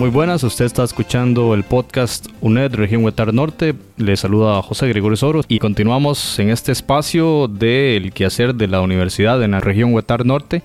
Muy 0.00 0.08
buenas, 0.08 0.42
usted 0.44 0.64
está 0.64 0.82
escuchando 0.82 1.52
el 1.52 1.62
podcast 1.62 2.28
UNED 2.40 2.74
Región 2.74 3.04
Huetar 3.04 3.34
Norte. 3.34 3.74
Le 3.98 4.16
saluda 4.16 4.62
José 4.62 4.88
Gregorio 4.88 5.14
Soros 5.14 5.44
y 5.46 5.58
continuamos 5.58 6.38
en 6.38 6.48
este 6.48 6.72
espacio 6.72 7.48
del 7.48 8.10
quehacer 8.14 8.54
de 8.54 8.66
la 8.66 8.80
universidad 8.80 9.42
en 9.42 9.50
la 9.50 9.60
región 9.60 9.92
Huetar 9.92 10.24
Norte 10.24 10.62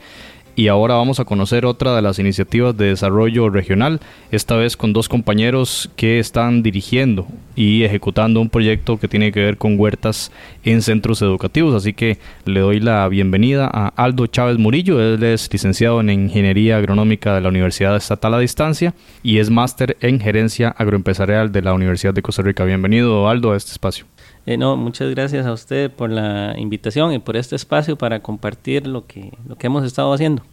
y 0.55 0.69
ahora 0.69 0.95
vamos 0.95 1.19
a 1.19 1.25
conocer 1.25 1.65
otra 1.65 1.95
de 1.95 2.01
las 2.01 2.17
iniciativas 2.19 2.75
de 2.77 2.87
desarrollo 2.87 3.49
regional, 3.49 3.99
esta 4.31 4.55
vez 4.55 4.77
con 4.77 4.93
dos 4.93 5.09
compañeros 5.09 5.89
que 5.95 6.19
están 6.19 6.63
dirigiendo 6.63 7.27
y 7.55 7.83
ejecutando 7.83 8.39
un 8.39 8.49
proyecto 8.49 8.97
que 8.97 9.07
tiene 9.07 9.31
que 9.31 9.41
ver 9.41 9.57
con 9.57 9.79
huertas 9.79 10.31
en 10.63 10.81
centros 10.81 11.21
educativos. 11.21 11.75
Así 11.75 11.93
que 11.93 12.17
le 12.45 12.61
doy 12.61 12.79
la 12.79 13.07
bienvenida 13.09 13.69
a 13.71 13.87
Aldo 13.95 14.27
Chávez 14.27 14.57
Murillo, 14.57 15.01
él 15.01 15.21
es 15.23 15.51
licenciado 15.51 15.99
en 15.99 16.09
Ingeniería 16.09 16.77
Agronómica 16.77 17.35
de 17.35 17.41
la 17.41 17.49
Universidad 17.49 17.95
Estatal 17.95 18.33
a 18.33 18.39
Distancia 18.39 18.93
y 19.23 19.39
es 19.39 19.49
máster 19.49 19.97
en 19.99 20.19
Gerencia 20.19 20.69
Agroempresarial 20.69 21.51
de 21.51 21.61
la 21.61 21.73
Universidad 21.73 22.13
de 22.13 22.21
Costa 22.21 22.41
Rica. 22.41 22.63
Bienvenido 22.63 23.27
Aldo 23.27 23.51
a 23.51 23.57
este 23.57 23.71
espacio. 23.71 24.05
Eh, 24.45 24.57
no, 24.57 24.77
muchas 24.77 25.09
gracias 25.09 25.45
a 25.45 25.53
usted 25.53 25.89
por 25.89 26.11
la 26.11 26.53
invitación 26.57 27.13
y 27.13 27.19
por 27.19 27.35
este 27.35 27.55
espacio 27.55 27.95
para 27.95 28.19
compartir 28.19 28.85
lo 28.85 29.07
que, 29.07 29.31
lo 29.47 29.55
que 29.55 29.67
hemos 29.67 29.83
estado 29.83 30.13
haciendo. 30.13 30.43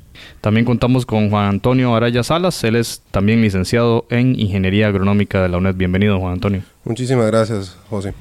También 0.40 0.64
contamos 0.64 1.04
con 1.04 1.30
Juan 1.30 1.46
Antonio 1.46 1.94
Araya 1.94 2.22
Salas, 2.22 2.64
él 2.64 2.76
es 2.76 3.02
también 3.10 3.42
licenciado 3.42 4.06
en 4.08 4.38
Ingeniería 4.38 4.88
Agronómica 4.88 5.42
de 5.42 5.48
la 5.48 5.58
UNED. 5.58 5.74
Bienvenido, 5.74 6.18
Juan 6.18 6.34
Antonio. 6.34 6.62
Muchísimas 6.84 7.26
gracias, 7.26 7.78
José. 7.88 8.14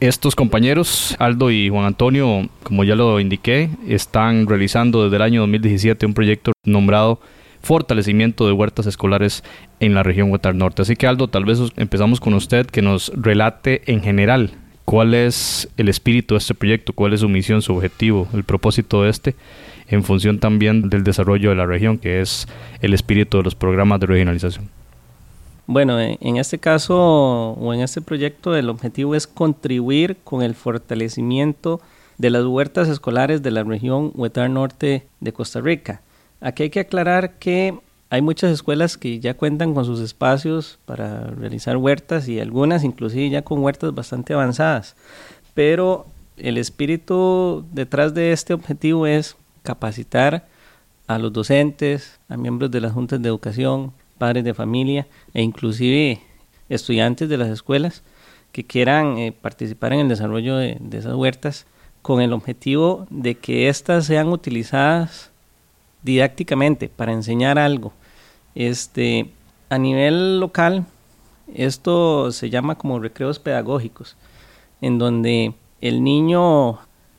Estos 0.00 0.34
compañeros, 0.34 1.14
Aldo 1.20 1.52
y 1.52 1.68
Juan 1.68 1.84
Antonio, 1.84 2.48
como 2.64 2.82
ya 2.82 2.96
lo 2.96 3.20
indiqué, 3.20 3.70
están 3.86 4.48
realizando 4.48 5.04
desde 5.04 5.16
el 5.16 5.22
año 5.22 5.40
2017 5.42 6.04
un 6.06 6.14
proyecto 6.14 6.52
nombrado 6.64 7.20
Fortalecimiento 7.60 8.44
de 8.46 8.52
Huertas 8.52 8.86
Escolares 8.86 9.44
en 9.78 9.94
la 9.94 10.02
región 10.02 10.32
Huetar 10.32 10.56
Norte. 10.56 10.82
Así 10.82 10.96
que 10.96 11.06
Aldo, 11.06 11.28
tal 11.28 11.44
vez 11.44 11.60
empezamos 11.76 12.18
con 12.18 12.34
usted 12.34 12.66
que 12.66 12.82
nos 12.82 13.12
relate 13.14 13.82
en 13.86 14.02
general 14.02 14.50
cuál 14.84 15.14
es 15.14 15.68
el 15.76 15.88
espíritu 15.88 16.34
de 16.34 16.38
este 16.38 16.54
proyecto, 16.54 16.92
cuál 16.92 17.12
es 17.12 17.20
su 17.20 17.28
misión, 17.28 17.62
su 17.62 17.74
objetivo, 17.74 18.28
el 18.32 18.44
propósito 18.44 19.02
de 19.02 19.10
este, 19.10 19.34
en 19.88 20.04
función 20.04 20.38
también 20.38 20.88
del 20.88 21.04
desarrollo 21.04 21.50
de 21.50 21.56
la 21.56 21.66
región, 21.66 21.98
que 21.98 22.20
es 22.20 22.46
el 22.80 22.94
espíritu 22.94 23.38
de 23.38 23.44
los 23.44 23.54
programas 23.54 24.00
de 24.00 24.06
regionalización. 24.06 24.68
Bueno, 25.66 26.00
en 26.00 26.36
este 26.36 26.58
caso 26.58 26.96
o 26.98 27.72
en 27.72 27.80
este 27.80 28.00
proyecto 28.00 28.56
el 28.56 28.68
objetivo 28.68 29.14
es 29.14 29.26
contribuir 29.26 30.16
con 30.24 30.42
el 30.42 30.54
fortalecimiento 30.54 31.80
de 32.18 32.30
las 32.30 32.44
huertas 32.44 32.88
escolares 32.88 33.42
de 33.42 33.52
la 33.52 33.62
región 33.62 34.10
Huetar 34.14 34.50
Norte 34.50 35.06
de 35.20 35.32
Costa 35.32 35.60
Rica. 35.60 36.02
Aquí 36.40 36.64
hay 36.64 36.70
que 36.70 36.80
aclarar 36.80 37.38
que 37.38 37.78
hay 38.12 38.20
muchas 38.20 38.52
escuelas 38.52 38.98
que 38.98 39.20
ya 39.20 39.32
cuentan 39.32 39.72
con 39.72 39.86
sus 39.86 39.98
espacios 39.98 40.78
para 40.84 41.28
realizar 41.28 41.78
huertas 41.78 42.28
y 42.28 42.40
algunas 42.40 42.84
inclusive 42.84 43.30
ya 43.30 43.40
con 43.40 43.60
huertas 43.60 43.94
bastante 43.94 44.34
avanzadas. 44.34 44.96
Pero 45.54 46.04
el 46.36 46.58
espíritu 46.58 47.64
detrás 47.72 48.12
de 48.12 48.32
este 48.32 48.52
objetivo 48.52 49.06
es 49.06 49.34
capacitar 49.62 50.46
a 51.06 51.16
los 51.16 51.32
docentes, 51.32 52.20
a 52.28 52.36
miembros 52.36 52.70
de 52.70 52.82
las 52.82 52.92
juntas 52.92 53.22
de 53.22 53.30
educación, 53.30 53.94
padres 54.18 54.44
de 54.44 54.52
familia 54.52 55.06
e 55.32 55.40
inclusive 55.40 56.20
estudiantes 56.68 57.30
de 57.30 57.38
las 57.38 57.48
escuelas 57.48 58.02
que 58.52 58.66
quieran 58.66 59.16
eh, 59.16 59.32
participar 59.32 59.94
en 59.94 60.00
el 60.00 60.08
desarrollo 60.08 60.58
de, 60.58 60.76
de 60.80 60.98
esas 60.98 61.14
huertas 61.14 61.64
con 62.02 62.20
el 62.20 62.34
objetivo 62.34 63.06
de 63.08 63.36
que 63.36 63.70
éstas 63.70 64.04
sean 64.04 64.28
utilizadas 64.28 65.30
didácticamente 66.02 66.90
para 66.90 67.12
enseñar 67.12 67.58
algo 67.58 67.94
este, 68.54 69.30
a 69.68 69.78
nivel 69.78 70.40
local, 70.40 70.84
esto 71.54 72.32
se 72.32 72.50
llama 72.50 72.76
como 72.76 72.98
recreos 72.98 73.38
pedagógicos, 73.38 74.16
en 74.80 74.98
donde 74.98 75.54
el 75.80 76.02
niño 76.02 76.78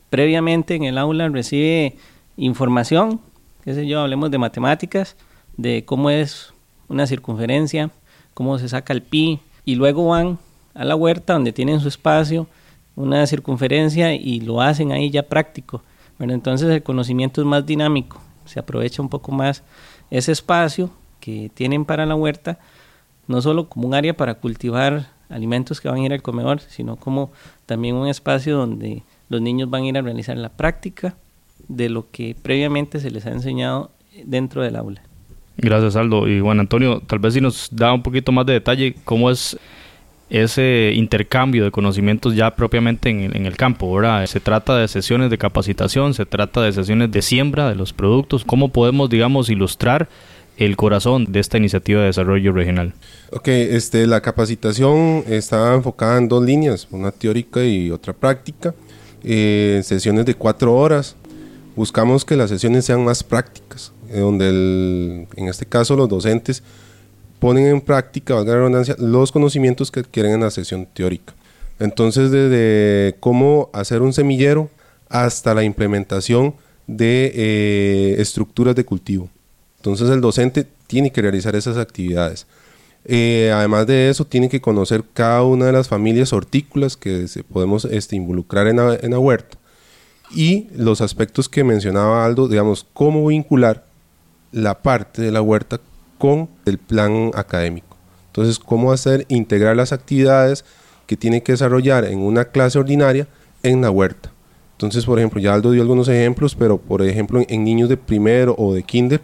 previamente 0.10 0.76
en 0.76 0.84
el 0.84 0.98
aula 0.98 1.30
recibe 1.30 1.96
información, 2.38 3.20
qué 3.64 3.74
sé 3.74 3.88
yo, 3.88 4.02
hablemos 4.02 4.32
de 4.32 4.38
matemáticas, 4.38 5.16
de 5.58 5.86
cómo 5.86 6.10
es 6.10 6.54
una 6.88 7.08
circunferencia, 7.08 7.92
cómo 8.34 8.58
se 8.60 8.70
saca 8.70 8.94
el 8.94 9.02
pi, 9.02 9.40
y 9.66 9.76
luego 9.76 10.08
van 10.08 10.38
a 10.74 10.84
la 10.84 10.96
huerta 10.96 11.34
donde 11.34 11.54
tienen 11.54 11.80
su 11.80 11.88
espacio, 11.88 12.48
una 12.96 13.26
circunferencia 13.26 14.14
y 14.14 14.42
lo 14.42 14.62
hacen 14.62 14.92
ahí 14.92 15.10
ya 15.10 15.24
práctico. 15.24 15.82
Bueno, 16.18 16.34
entonces 16.34 16.70
el 16.70 16.84
conocimiento 16.84 17.42
es 17.42 17.48
más 17.48 17.66
dinámico, 17.66 18.20
se 18.46 18.60
aprovecha 18.60 19.02
un 19.02 19.10
poco 19.10 19.32
más 19.32 19.64
ese 20.12 20.32
espacio 20.32 20.92
que 21.24 21.50
tienen 21.54 21.86
para 21.86 22.06
la 22.06 22.16
huerta, 22.16 22.60
no 23.30 23.42
solo 23.42 23.70
como 23.70 23.88
un 23.88 23.94
área 23.94 24.14
para 24.14 24.34
cultivar 24.36 25.08
alimentos 25.30 25.80
que 25.80 25.88
van 25.88 26.00
a 26.00 26.06
ir 26.06 26.12
al 26.12 26.22
comedor, 26.22 26.60
sino 26.60 26.98
como 26.98 27.32
también 27.66 27.96
un 27.96 28.10
espacio 28.10 28.58
donde 28.58 29.04
los 29.30 29.40
niños 29.40 29.70
van 29.70 29.84
a 29.84 29.88
ir 29.88 29.98
a 29.98 30.02
realizar 30.02 30.36
la 30.36 30.50
práctica 30.50 31.16
de 31.70 31.88
lo 31.88 32.12
que 32.12 32.36
previamente 32.42 33.00
se 33.00 33.10
les 33.10 33.26
ha 33.26 33.32
enseñado 33.32 33.90
dentro 34.26 34.64
del 34.64 34.76
aula. 34.76 35.02
Gracias, 35.56 35.96
Aldo. 35.96 36.28
Y 36.28 36.42
bueno, 36.42 36.60
Antonio, 36.60 37.02
tal 37.08 37.20
vez 37.20 37.36
si 37.36 37.40
nos 37.40 37.70
da 37.72 37.94
un 37.94 38.04
poquito 38.04 38.34
más 38.34 38.46
de 38.46 38.54
detalle 38.54 38.94
cómo 39.06 39.32
es 39.32 39.58
ese 40.30 40.92
intercambio 40.94 41.64
de 41.64 41.72
conocimientos 41.72 42.36
ya 42.36 42.54
propiamente 42.54 43.10
en, 43.10 43.46
el 43.46 43.56
campo, 43.56 43.94
¿verdad? 43.96 44.26
Se 44.26 44.42
trata 44.42 44.76
de 44.76 44.90
sesiones 44.90 45.30
de 45.30 45.38
capacitación, 45.38 46.14
se 46.16 46.26
trata 46.26 46.62
de 46.62 46.74
sesiones 46.74 47.12
de 47.12 47.22
siembra 47.22 47.70
de 47.70 47.76
los 47.76 47.94
productos, 47.94 48.44
cómo 48.44 48.70
podemos, 48.70 49.10
digamos, 49.10 49.50
ilustrar 49.50 50.10
el 50.58 50.76
corazón 50.76 51.32
de 51.32 51.40
esta 51.40 51.58
iniciativa 51.58 52.02
de 52.02 52.08
desarrollo 52.08 52.52
regional? 52.52 52.94
Ok, 53.32 53.48
este, 53.48 54.06
la 54.08 54.22
capacitación 54.22 55.24
está 55.28 55.74
enfocada 55.74 56.18
en 56.18 56.28
dos 56.28 56.44
líneas, 56.44 56.88
una 56.92 57.12
teórica 57.12 57.64
y 57.64 57.92
otra 57.92 58.14
práctica, 58.14 58.74
eh, 59.24 59.82
sesiones 59.84 60.26
de 60.26 60.36
cuatro 60.36 60.76
horas. 60.76 61.16
Buscamos 61.76 62.24
que 62.24 62.36
las 62.36 62.50
sesiones 62.50 62.86
sean 62.86 63.04
más 63.04 63.24
prácticas, 63.24 63.92
eh, 64.10 64.20
donde 64.20 65.28
en 65.36 65.48
este 65.48 65.66
caso 65.66 65.96
los 65.96 66.08
docentes 66.08 66.62
ponen 67.40 67.66
en 67.66 67.82
práctica, 67.82 68.36
valga 68.36 68.54
la 68.54 68.58
redundancia, 68.60 68.96
los 69.00 69.32
conocimientos 69.32 69.92
que 69.92 70.02
adquieren 70.02 70.34
en 70.34 70.42
la 70.42 70.52
sesión 70.52 70.88
teórica. 70.94 71.34
Entonces, 71.80 72.32
desde 72.32 73.18
cómo 73.20 73.70
hacer 73.74 74.02
un 74.02 74.14
semillero 74.14 74.70
hasta 75.10 75.54
la 75.54 75.64
implementación 75.64 76.56
de 76.88 77.32
eh, 77.36 78.16
estructuras 78.20 78.76
de 78.76 78.86
cultivo. 78.86 79.30
Entonces 79.84 80.10
el 80.12 80.22
docente 80.22 80.66
tiene 80.88 81.12
que 81.12 81.22
realizar 81.22 81.58
esas 81.58 81.76
actividades. 81.76 82.48
Eh, 83.04 83.52
además 83.54 83.86
de 83.86 84.10
eso, 84.10 84.26
tiene 84.26 84.48
que 84.48 84.62
conocer 84.62 85.04
cada 85.14 85.44
una 85.44 85.66
de 85.66 85.74
las 85.74 85.90
familias 85.90 86.32
hortícolas 86.32 86.96
que 86.96 87.26
podemos 87.52 87.84
este, 87.84 88.16
involucrar 88.16 88.68
en 88.68 88.78
la, 88.78 88.96
en 88.96 89.12
la 89.12 89.20
huerta 89.20 89.58
y 90.34 90.70
los 90.74 91.02
aspectos 91.02 91.50
que 91.50 91.66
mencionaba 91.66 92.24
Aldo, 92.24 92.48
digamos, 92.48 92.88
cómo 92.94 93.28
vincular 93.28 93.86
la 94.54 94.82
parte 94.82 95.22
de 95.22 95.32
la 95.34 95.42
huerta 95.42 95.82
con 96.18 96.48
el 96.66 96.78
plan 96.78 97.32
académico. 97.36 97.98
Entonces, 98.28 98.60
cómo 98.60 98.94
hacer 98.94 99.26
integrar 99.28 99.76
las 99.76 99.92
actividades 99.92 100.64
que 101.08 101.18
tiene 101.18 101.44
que 101.44 101.52
desarrollar 101.52 102.06
en 102.06 102.20
una 102.20 102.46
clase 102.46 102.80
ordinaria 102.80 103.28
en 103.64 103.82
la 103.82 103.92
huerta. 103.92 104.32
Entonces, 104.78 105.06
por 105.06 105.20
ejemplo, 105.20 105.42
ya 105.42 105.54
Aldo 105.54 105.72
dio 105.72 105.82
algunos 105.82 106.08
ejemplos, 106.08 106.56
pero 106.56 106.78
por 106.78 107.02
ejemplo, 107.02 107.42
en 107.46 107.66
niños 107.66 107.90
de 107.90 107.98
primero 107.98 108.56
o 108.58 108.74
de 108.74 108.84
kinder, 108.84 109.20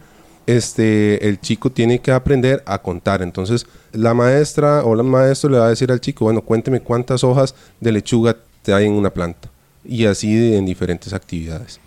este, 0.46 1.28
el 1.28 1.40
chico 1.40 1.70
tiene 1.70 2.00
que 2.00 2.12
aprender 2.12 2.64
a 2.66 2.82
contar. 2.82 3.22
Entonces, 3.22 3.68
la 3.94 4.14
maestra 4.14 4.84
o 4.84 4.94
el 4.94 5.03
maestro 5.03 5.50
le 5.50 5.59
va 5.59 5.68
a 5.68 5.70
decir 5.70 5.91
al 5.91 6.02
chico, 6.02 6.26
bueno, 6.26 6.41
cuénteme 6.41 6.80
cuántas 6.80 7.24
hojas 7.24 7.56
de 7.80 7.91
lechuga 7.91 8.36
te 8.64 8.74
hay 8.74 8.86
en 8.86 8.94
una 8.94 9.09
planta. 9.09 9.50
Y 9.86 10.06
así 10.06 10.56
en 10.56 10.66
diferentes 10.66 11.14
actividades. 11.14 11.80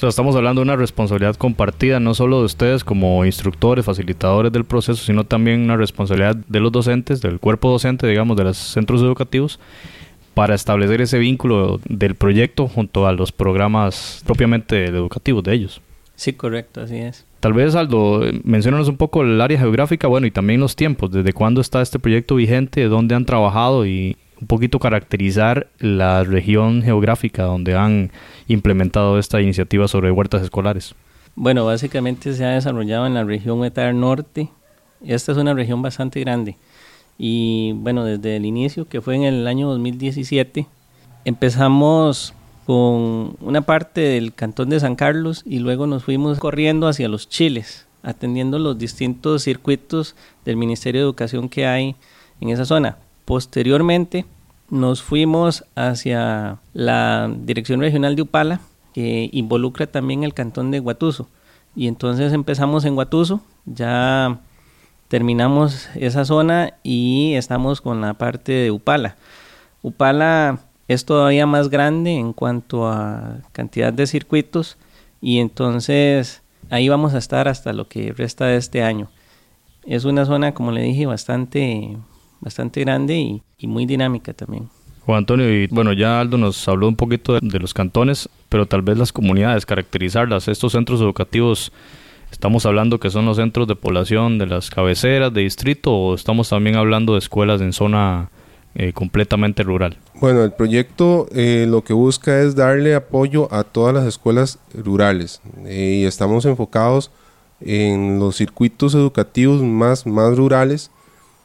estamos 0.00 0.36
hablando 0.36 0.60
de 0.60 0.64
una 0.64 0.76
responsabilidad 0.76 1.36
compartida, 1.36 2.00
no 2.00 2.14
solo 2.14 2.38
de 2.40 2.44
ustedes 2.44 2.84
como 2.84 3.24
instructores, 3.24 3.84
facilitadores 3.84 4.52
del 4.52 4.64
proceso, 4.64 5.04
sino 5.04 5.24
también 5.24 5.62
una 5.62 5.76
responsabilidad 5.76 6.36
de 6.36 6.60
los 6.60 6.72
docentes, 6.72 7.20
del 7.20 7.40
cuerpo 7.40 7.70
docente, 7.70 8.06
digamos, 8.06 8.36
de 8.36 8.44
los 8.44 8.56
centros 8.56 9.02
educativos, 9.02 9.58
para 10.34 10.54
establecer 10.54 11.00
ese 11.00 11.18
vínculo 11.18 11.80
del 11.88 12.14
proyecto 12.14 12.68
junto 12.68 13.06
a 13.06 13.12
los 13.12 13.32
programas 13.32 14.22
propiamente 14.24 14.84
educativos 14.84 15.42
de 15.42 15.54
ellos. 15.54 15.80
Sí, 16.14 16.32
correcto, 16.32 16.80
así 16.82 16.96
es. 16.96 17.26
Tal 17.40 17.54
vez, 17.54 17.74
Aldo, 17.74 18.20
mencionanos 18.44 18.88
un 18.88 18.98
poco 18.98 19.22
el 19.22 19.40
área 19.40 19.58
geográfica, 19.58 20.06
bueno, 20.08 20.26
y 20.26 20.30
también 20.30 20.60
los 20.60 20.76
tiempos, 20.76 21.10
desde 21.10 21.32
cuándo 21.32 21.62
está 21.62 21.80
este 21.80 21.98
proyecto 21.98 22.34
vigente, 22.34 22.84
dónde 22.84 23.14
han 23.14 23.24
trabajado 23.24 23.86
y 23.86 24.18
un 24.40 24.46
poquito 24.46 24.78
caracterizar 24.78 25.68
la 25.78 26.22
región 26.22 26.82
geográfica 26.82 27.44
donde 27.44 27.74
han 27.74 28.10
implementado 28.46 29.18
esta 29.18 29.40
iniciativa 29.40 29.88
sobre 29.88 30.10
huertas 30.10 30.42
escolares. 30.42 30.94
Bueno, 31.34 31.64
básicamente 31.64 32.34
se 32.34 32.44
ha 32.44 32.50
desarrollado 32.50 33.06
en 33.06 33.14
la 33.14 33.24
región 33.24 33.64
Etar 33.64 33.94
Norte. 33.94 34.50
Esta 35.02 35.32
es 35.32 35.38
una 35.38 35.54
región 35.54 35.80
bastante 35.80 36.20
grande. 36.20 36.56
Y 37.16 37.72
bueno, 37.76 38.04
desde 38.04 38.36
el 38.36 38.44
inicio, 38.44 38.86
que 38.88 39.00
fue 39.00 39.14
en 39.14 39.22
el 39.22 39.46
año 39.46 39.68
2017, 39.68 40.66
empezamos 41.24 42.34
con 42.70 43.34
una 43.40 43.62
parte 43.62 44.00
del 44.00 44.32
cantón 44.32 44.70
de 44.70 44.78
San 44.78 44.94
Carlos 44.94 45.42
y 45.44 45.58
luego 45.58 45.88
nos 45.88 46.04
fuimos 46.04 46.38
corriendo 46.38 46.86
hacia 46.86 47.08
los 47.08 47.28
Chiles. 47.28 47.88
atendiendo 48.04 48.60
los 48.60 48.78
distintos 48.78 49.42
circuitos 49.42 50.14
del 50.44 50.56
Ministerio 50.56 51.00
de 51.00 51.06
Educación 51.06 51.48
que 51.48 51.66
hay 51.66 51.96
en 52.40 52.50
esa 52.50 52.64
zona. 52.64 52.98
Posteriormente 53.24 54.24
nos 54.68 55.02
fuimos 55.02 55.64
hacia 55.74 56.60
la 56.72 57.28
Dirección 57.40 57.80
Regional 57.80 58.14
de 58.14 58.22
Upala, 58.22 58.60
que 58.94 59.28
involucra 59.32 59.88
también 59.88 60.22
el 60.22 60.32
cantón 60.32 60.70
de 60.70 60.78
Guatuso. 60.78 61.28
Y 61.74 61.88
entonces 61.88 62.32
empezamos 62.32 62.84
en 62.84 62.94
Guatuso, 62.94 63.40
ya 63.66 64.38
terminamos 65.08 65.88
esa 65.96 66.24
zona 66.24 66.74
y 66.84 67.34
estamos 67.34 67.80
con 67.80 68.00
la 68.00 68.14
parte 68.14 68.52
de 68.52 68.70
Upala. 68.70 69.16
Upala 69.82 70.60
es 70.90 71.04
todavía 71.04 71.46
más 71.46 71.70
grande 71.70 72.10
en 72.10 72.32
cuanto 72.32 72.88
a 72.88 73.38
cantidad 73.52 73.92
de 73.92 74.08
circuitos 74.08 74.76
y 75.20 75.38
entonces 75.38 76.42
ahí 76.68 76.88
vamos 76.88 77.14
a 77.14 77.18
estar 77.18 77.46
hasta 77.46 77.72
lo 77.72 77.86
que 77.86 78.12
resta 78.12 78.46
de 78.46 78.56
este 78.56 78.82
año. 78.82 79.08
Es 79.86 80.04
una 80.04 80.26
zona, 80.26 80.52
como 80.52 80.72
le 80.72 80.82
dije, 80.82 81.06
bastante, 81.06 81.96
bastante 82.40 82.80
grande 82.80 83.40
y, 83.56 83.66
muy 83.68 83.86
dinámica 83.86 84.32
también. 84.32 84.68
Juan 85.06 85.18
Antonio, 85.18 85.48
y 85.48 85.68
bueno, 85.68 85.92
ya 85.92 86.20
Aldo 86.20 86.38
nos 86.38 86.66
habló 86.66 86.88
un 86.88 86.96
poquito 86.96 87.38
de, 87.38 87.58
los 87.60 87.72
cantones, 87.72 88.28
pero 88.48 88.66
tal 88.66 88.82
vez 88.82 88.98
las 88.98 89.12
comunidades, 89.12 89.66
caracterizarlas, 89.66 90.48
estos 90.48 90.72
centros 90.72 91.00
educativos, 91.00 91.70
estamos 92.32 92.66
hablando 92.66 92.98
que 92.98 93.10
son 93.10 93.26
los 93.26 93.36
centros 93.36 93.68
de 93.68 93.76
población 93.76 94.38
de 94.38 94.46
las 94.46 94.70
cabeceras 94.70 95.32
de 95.32 95.42
distrito 95.42 95.94
o 95.94 96.16
estamos 96.16 96.48
también 96.48 96.74
hablando 96.74 97.12
de 97.12 97.20
escuelas 97.20 97.60
en 97.60 97.72
zona 97.72 98.30
eh, 98.76 98.92
completamente 98.92 99.64
rural. 99.64 99.98
Bueno, 100.20 100.44
el 100.44 100.52
proyecto 100.52 101.26
eh, 101.34 101.66
lo 101.68 101.82
que 101.82 101.92
busca 101.92 102.40
es 102.40 102.54
darle 102.54 102.94
apoyo 102.94 103.52
a 103.52 103.64
todas 103.64 103.92
las 103.92 104.06
escuelas 104.06 104.60
rurales 104.72 105.40
eh, 105.64 106.02
y 106.02 106.04
estamos 106.04 106.44
enfocados 106.44 107.10
en 107.60 108.20
los 108.20 108.36
circuitos 108.36 108.94
educativos 108.94 109.60
más, 109.60 110.06
más 110.06 110.36
rurales, 110.36 110.92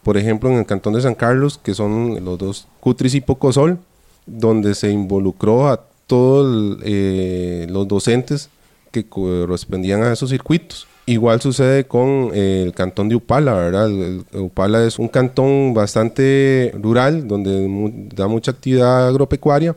por 0.03 0.17
ejemplo 0.17 0.51
en 0.51 0.57
el 0.57 0.67
cantón 0.67 0.93
de 0.93 1.01
San 1.01 1.15
Carlos, 1.15 1.57
que 1.57 1.73
son 1.73 2.23
los 2.23 2.37
dos 2.37 2.67
Cutris 2.79 3.15
y 3.15 3.21
Pocosol, 3.21 3.79
donde 4.27 4.75
se 4.75 4.91
involucró 4.91 5.67
a 5.67 5.81
todos 6.05 6.45
los 6.45 7.87
docentes 7.87 8.49
que 8.91 9.07
correspondían 9.07 10.03
a 10.03 10.13
esos 10.13 10.29
circuitos. 10.29 10.87
Igual 11.07 11.39
sucede 11.39 11.85
con 11.85 12.31
eh, 12.33 12.63
el 12.65 12.73
cantón 12.73 13.09
de 13.09 13.15
Upala, 13.15 13.53
¿verdad? 13.53 13.89
Upala 14.33 14.83
es 14.85 14.97
un 14.97 15.07
cantón 15.07 15.75
bastante 15.75 16.73
rural, 16.81 17.27
donde 17.27 18.07
da 18.15 18.27
mucha 18.27 18.51
actividad 18.51 19.07
agropecuaria. 19.07 19.75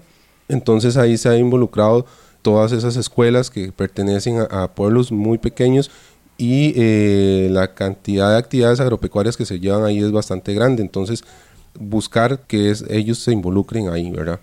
Entonces 0.49 0.97
ahí 0.97 1.19
se 1.19 1.29
ha 1.29 1.37
involucrado 1.37 2.07
todas 2.41 2.73
esas 2.73 2.97
escuelas 2.97 3.51
que 3.51 3.73
pertenecen 3.73 4.39
a, 4.51 4.69
pueblos 4.69 5.13
muy 5.13 5.37
pequeños 5.37 5.91
y 6.39 6.73
eh, 6.77 7.49
la 7.51 7.75
cantidad 7.75 8.31
de 8.31 8.39
actividades 8.39 8.81
agropecuarias 8.81 9.37
que 9.37 9.45
se 9.45 9.61
llevan 9.61 9.85
ahí 9.85 9.99
es 9.99 10.13
bastante 10.13 10.55
grande. 10.55 10.81
Entonces 10.81 11.25
buscar 11.79 12.41
que 12.41 12.73
ellos 12.89 13.19
se 13.19 13.33
involucren 13.33 13.91
ahí, 13.91 14.11
¿verdad? 14.11 14.41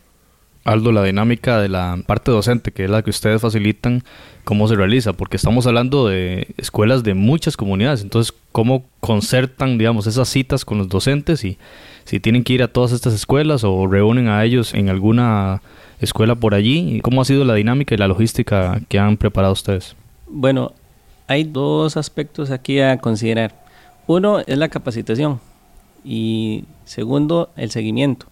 Aldo, 0.65 0.91
la 0.91 1.03
dinámica 1.03 1.61
de 1.61 1.69
la 1.69 1.97
parte 2.07 2.31
docente, 2.31 2.71
que 2.71 2.85
es 2.85 2.89
la 2.89 3.03
que 3.03 3.11
ustedes 3.11 3.39
facilitan, 3.39 4.03
¿cómo 4.43 4.67
se 4.67 4.75
realiza? 4.75 5.13
Porque 5.13 5.37
estamos 5.37 5.67
hablando 5.67 6.07
de 6.07 6.47
escuelas 6.57 7.03
de 7.03 7.13
muchas 7.13 7.55
comunidades, 7.55 8.01
entonces, 8.01 8.33
¿cómo 8.51 8.83
concertan, 8.99 9.77
digamos, 9.77 10.07
esas 10.07 10.27
citas 10.27 10.65
con 10.65 10.79
los 10.79 10.89
docentes 10.89 11.45
y 11.45 11.59
si 12.03 12.19
tienen 12.19 12.43
que 12.43 12.53
ir 12.53 12.63
a 12.63 12.67
todas 12.67 12.93
estas 12.93 13.13
escuelas 13.13 13.63
o 13.63 13.85
reúnen 13.85 14.27
a 14.27 14.43
ellos 14.43 14.73
en 14.73 14.89
alguna 14.89 15.61
escuela 16.01 16.33
por 16.33 16.55
allí? 16.55 16.99
¿Cómo 17.03 17.21
ha 17.21 17.25
sido 17.25 17.45
la 17.45 17.53
dinámica 17.53 17.93
y 17.93 17.99
la 17.99 18.07
logística 18.07 18.81
que 18.89 18.97
han 18.97 19.17
preparado 19.17 19.53
ustedes? 19.53 19.95
Bueno, 20.27 20.73
hay 21.27 21.43
dos 21.43 21.95
aspectos 21.95 22.49
aquí 22.49 22.79
a 22.79 22.97
considerar. 22.97 23.53
Uno 24.07 24.39
es 24.39 24.57
la 24.57 24.69
capacitación 24.69 25.39
y 26.03 26.65
segundo, 26.85 27.51
el 27.55 27.69
seguimiento. 27.69 28.25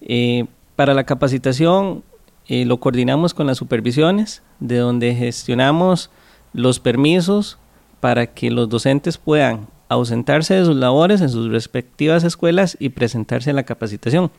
Eh, 0.00 0.46
para 0.78 0.94
la 0.94 1.02
capacitación 1.02 2.04
eh, 2.46 2.64
lo 2.64 2.78
coordinamos 2.78 3.34
con 3.34 3.48
las 3.48 3.58
supervisiones, 3.58 4.44
de 4.60 4.76
donde 4.76 5.12
gestionamos 5.12 6.08
los 6.52 6.78
permisos 6.78 7.58
para 7.98 8.28
que 8.28 8.52
los 8.52 8.68
docentes 8.68 9.18
puedan 9.18 9.66
ausentarse 9.88 10.54
de 10.54 10.64
sus 10.64 10.76
labores 10.76 11.20
en 11.20 11.30
sus 11.30 11.50
respectivas 11.50 12.22
escuelas 12.22 12.76
y 12.78 12.90
presentarse 12.90 13.50
a 13.50 13.54
la 13.54 13.64
capacitación. 13.64 14.30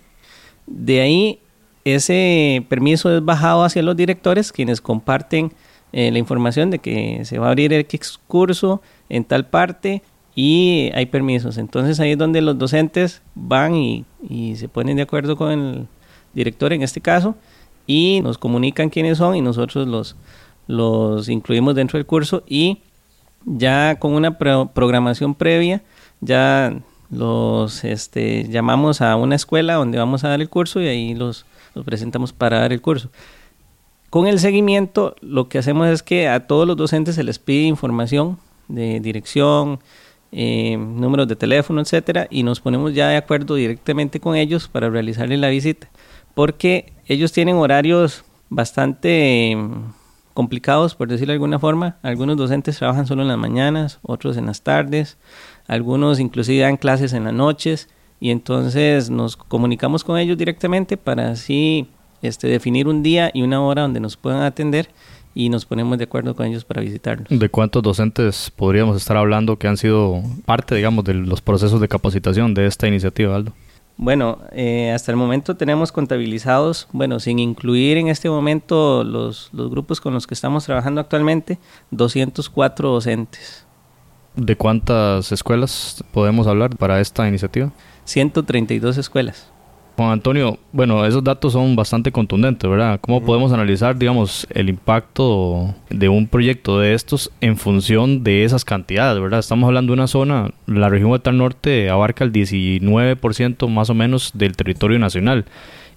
De 0.66 1.02
ahí 1.02 1.42
ese 1.84 2.66
permiso 2.70 3.14
es 3.14 3.26
bajado 3.26 3.66
hacia 3.66 3.84
los 3.84 3.98
directores, 3.98 4.54
quienes 4.54 4.80
comparten 4.80 5.52
eh, 5.92 6.10
la 6.10 6.20
información 6.20 6.70
de 6.70 6.80
que 6.80 7.26
se 7.26 7.38
va 7.38 7.48
a 7.48 7.50
abrir 7.50 7.74
el 7.74 7.86
curso 8.28 8.82
en 9.10 9.26
tal 9.26 9.48
parte 9.48 10.04
y 10.36 10.90
hay 10.96 11.08
permisos. 11.08 11.58
Entonces 11.58 12.00
ahí 12.00 12.12
es 12.12 12.18
donde 12.18 12.40
los 12.40 12.58
docentes 12.58 13.22
van 13.36 13.76
y, 13.76 14.06
y 14.30 14.56
se 14.56 14.70
ponen 14.70 14.96
de 14.96 15.04
acuerdo 15.04 15.36
con 15.36 15.52
el, 15.52 15.88
director 16.34 16.74
en 16.74 16.82
este 16.82 17.02
caso, 17.02 17.36
y 17.90 18.22
nos 18.22 18.38
comunican 18.38 18.92
quiénes 18.92 19.18
son 19.18 19.36
y 19.36 19.42
nosotros 19.42 19.88
los, 19.88 20.16
los 20.68 21.28
incluimos 21.28 21.74
dentro 21.74 21.98
del 21.98 22.06
curso 22.06 22.44
y 22.48 22.84
ya 23.46 23.98
con 23.98 24.14
una 24.14 24.38
programación 24.38 25.34
previa, 25.34 25.82
ya 26.22 26.72
los 27.10 27.84
este, 27.84 28.48
llamamos 28.48 29.02
a 29.02 29.16
una 29.16 29.36
escuela 29.36 29.74
donde 29.74 29.98
vamos 29.98 30.24
a 30.24 30.30
dar 30.30 30.40
el 30.40 30.50
curso 30.50 30.80
y 30.82 30.88
ahí 30.88 31.16
los, 31.16 31.48
los 31.74 31.84
presentamos 31.84 32.32
para 32.32 32.60
dar 32.60 32.72
el 32.72 32.80
curso. 32.82 33.10
Con 34.12 34.28
el 34.28 34.40
seguimiento, 34.40 35.16
lo 35.22 35.50
que 35.50 35.58
hacemos 35.58 35.88
es 35.88 36.04
que 36.04 36.28
a 36.28 36.46
todos 36.46 36.68
los 36.68 36.78
docentes 36.78 37.16
se 37.16 37.24
les 37.24 37.40
pide 37.40 37.64
información 37.64 38.38
de 38.68 39.00
dirección, 39.00 39.80
eh, 40.32 40.78
números 40.78 41.28
de 41.28 41.36
teléfono, 41.36 41.82
etcétera, 41.82 42.28
y 42.30 42.44
nos 42.44 42.60
ponemos 42.60 42.94
ya 42.94 43.08
de 43.08 43.18
acuerdo 43.18 43.56
directamente 43.56 44.20
con 44.20 44.36
ellos 44.36 44.68
para 44.68 44.92
realizarles 44.92 45.40
la 45.40 45.50
visita 45.50 45.90
porque 46.34 46.94
ellos 47.08 47.32
tienen 47.32 47.56
horarios 47.56 48.24
bastante 48.50 49.56
mm, 49.56 49.94
complicados, 50.34 50.96
por 50.96 51.08
decirlo 51.08 51.32
de 51.32 51.36
alguna 51.36 51.60
forma. 51.60 51.98
Algunos 52.02 52.38
docentes 52.38 52.78
trabajan 52.78 53.08
solo 53.08 53.22
en 53.22 53.28
las 53.28 53.38
mañanas, 53.38 54.00
otros 54.02 54.38
en 54.38 54.46
las 54.46 54.62
tardes, 54.62 55.18
algunos 55.68 56.20
inclusive 56.20 56.62
dan 56.62 56.78
clases 56.78 57.14
en 57.14 57.26
las 57.26 57.34
noches 57.34 57.90
y 58.20 58.32
entonces 58.32 59.10
nos 59.10 59.38
comunicamos 59.38 60.04
con 60.04 60.18
ellos 60.18 60.38
directamente 60.38 60.98
para 60.98 61.32
así 61.32 61.90
este, 62.22 62.48
definir 62.48 62.88
un 62.88 63.04
día 63.04 63.32
y 63.34 63.42
una 63.44 63.62
hora 63.62 63.84
donde 63.84 64.00
nos 64.00 64.18
puedan 64.18 64.42
atender 64.42 64.90
y 65.36 65.50
nos 65.50 65.66
ponemos 65.66 65.98
de 65.98 66.04
acuerdo 66.04 66.36
con 66.36 66.48
ellos 66.48 66.66
para 66.66 66.82
visitarlos. 66.82 67.28
¿De 67.30 67.50
cuántos 67.50 67.84
docentes 67.84 68.52
podríamos 68.56 68.98
estar 68.98 69.16
hablando 69.16 69.58
que 69.58 69.68
han 69.68 69.78
sido 69.78 70.22
parte, 70.46 70.76
digamos, 70.76 71.06
de 71.06 71.14
los 71.14 71.42
procesos 71.42 71.80
de 71.80 71.88
capacitación 71.88 72.54
de 72.54 72.66
esta 72.66 72.88
iniciativa, 72.88 73.36
Aldo? 73.36 73.54
Bueno, 74.02 74.40
eh, 74.54 74.92
hasta 74.96 75.12
el 75.12 75.18
momento 75.18 75.58
tenemos 75.58 75.92
contabilizados, 75.92 76.88
bueno, 76.94 77.20
sin 77.20 77.38
incluir 77.38 77.98
en 77.98 78.08
este 78.08 78.30
momento 78.30 79.04
los, 79.04 79.50
los 79.52 79.70
grupos 79.70 80.00
con 80.00 80.14
los 80.14 80.26
que 80.26 80.34
estamos 80.34 80.64
trabajando 80.64 81.02
actualmente, 81.02 81.60
204 81.92 82.92
docentes. 82.92 83.68
¿De 84.38 84.56
cuántas 84.56 85.34
escuelas 85.34 86.02
podemos 86.14 86.48
hablar 86.48 86.78
para 86.78 87.02
esta 87.02 87.28
iniciativa? 87.28 87.74
132 88.06 88.98
escuelas. 88.98 89.52
Juan 90.00 90.14
Antonio, 90.14 90.58
bueno, 90.72 91.06
esos 91.06 91.22
datos 91.22 91.52
son 91.52 91.76
bastante 91.76 92.10
contundentes, 92.10 92.70
¿verdad? 92.70 93.02
¿Cómo 93.02 93.22
podemos 93.22 93.52
analizar, 93.52 94.00
digamos, 94.00 94.48
el 94.50 94.70
impacto 94.70 95.76
de 95.90 96.08
un 96.08 96.26
proyecto 96.26 96.80
de 96.80 96.94
estos 96.94 97.30
en 97.42 97.58
función 97.58 98.24
de 98.24 98.46
esas 98.46 98.64
cantidades, 98.64 99.22
¿verdad? 99.22 99.42
Estamos 99.42 99.68
hablando 99.68 99.92
de 99.92 99.96
una 99.96 100.08
zona, 100.08 100.52
la 100.68 100.88
región 100.88 101.20
del 101.22 101.38
Norte 101.38 101.90
abarca 101.90 102.24
el 102.24 102.32
19% 102.32 103.68
más 103.68 103.90
o 103.90 103.94
menos 103.94 104.32
del 104.34 104.56
territorio 104.56 105.00
nacional. 105.00 105.44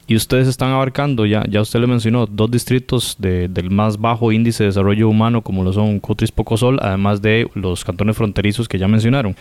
Y 0.09 0.17
ustedes 0.17 0.49
están 0.49 0.71
abarcando, 0.71 1.25
ya, 1.25 1.45
ya 1.49 1.61
usted 1.61 1.79
le 1.79 1.87
mencionó, 1.87 2.27
dos 2.27 2.51
distritos 2.51 3.15
de, 3.21 3.47
del 3.47 3.71
más 3.71 4.01
bajo 4.01 4.33
índice 4.33 4.65
de 4.65 4.71
desarrollo 4.71 5.09
humano, 5.09 5.43
como 5.43 5.63
lo 5.63 5.73
son 5.73 6.01
Cutris 6.01 6.33
Pocosol, 6.33 6.81
además 6.83 7.23
de 7.23 7.49
los 7.55 7.85
cantones 7.85 8.17
fronterizos 8.17 8.67
que 8.67 8.81
ya 8.81 8.89
mencionaron. 8.89 9.37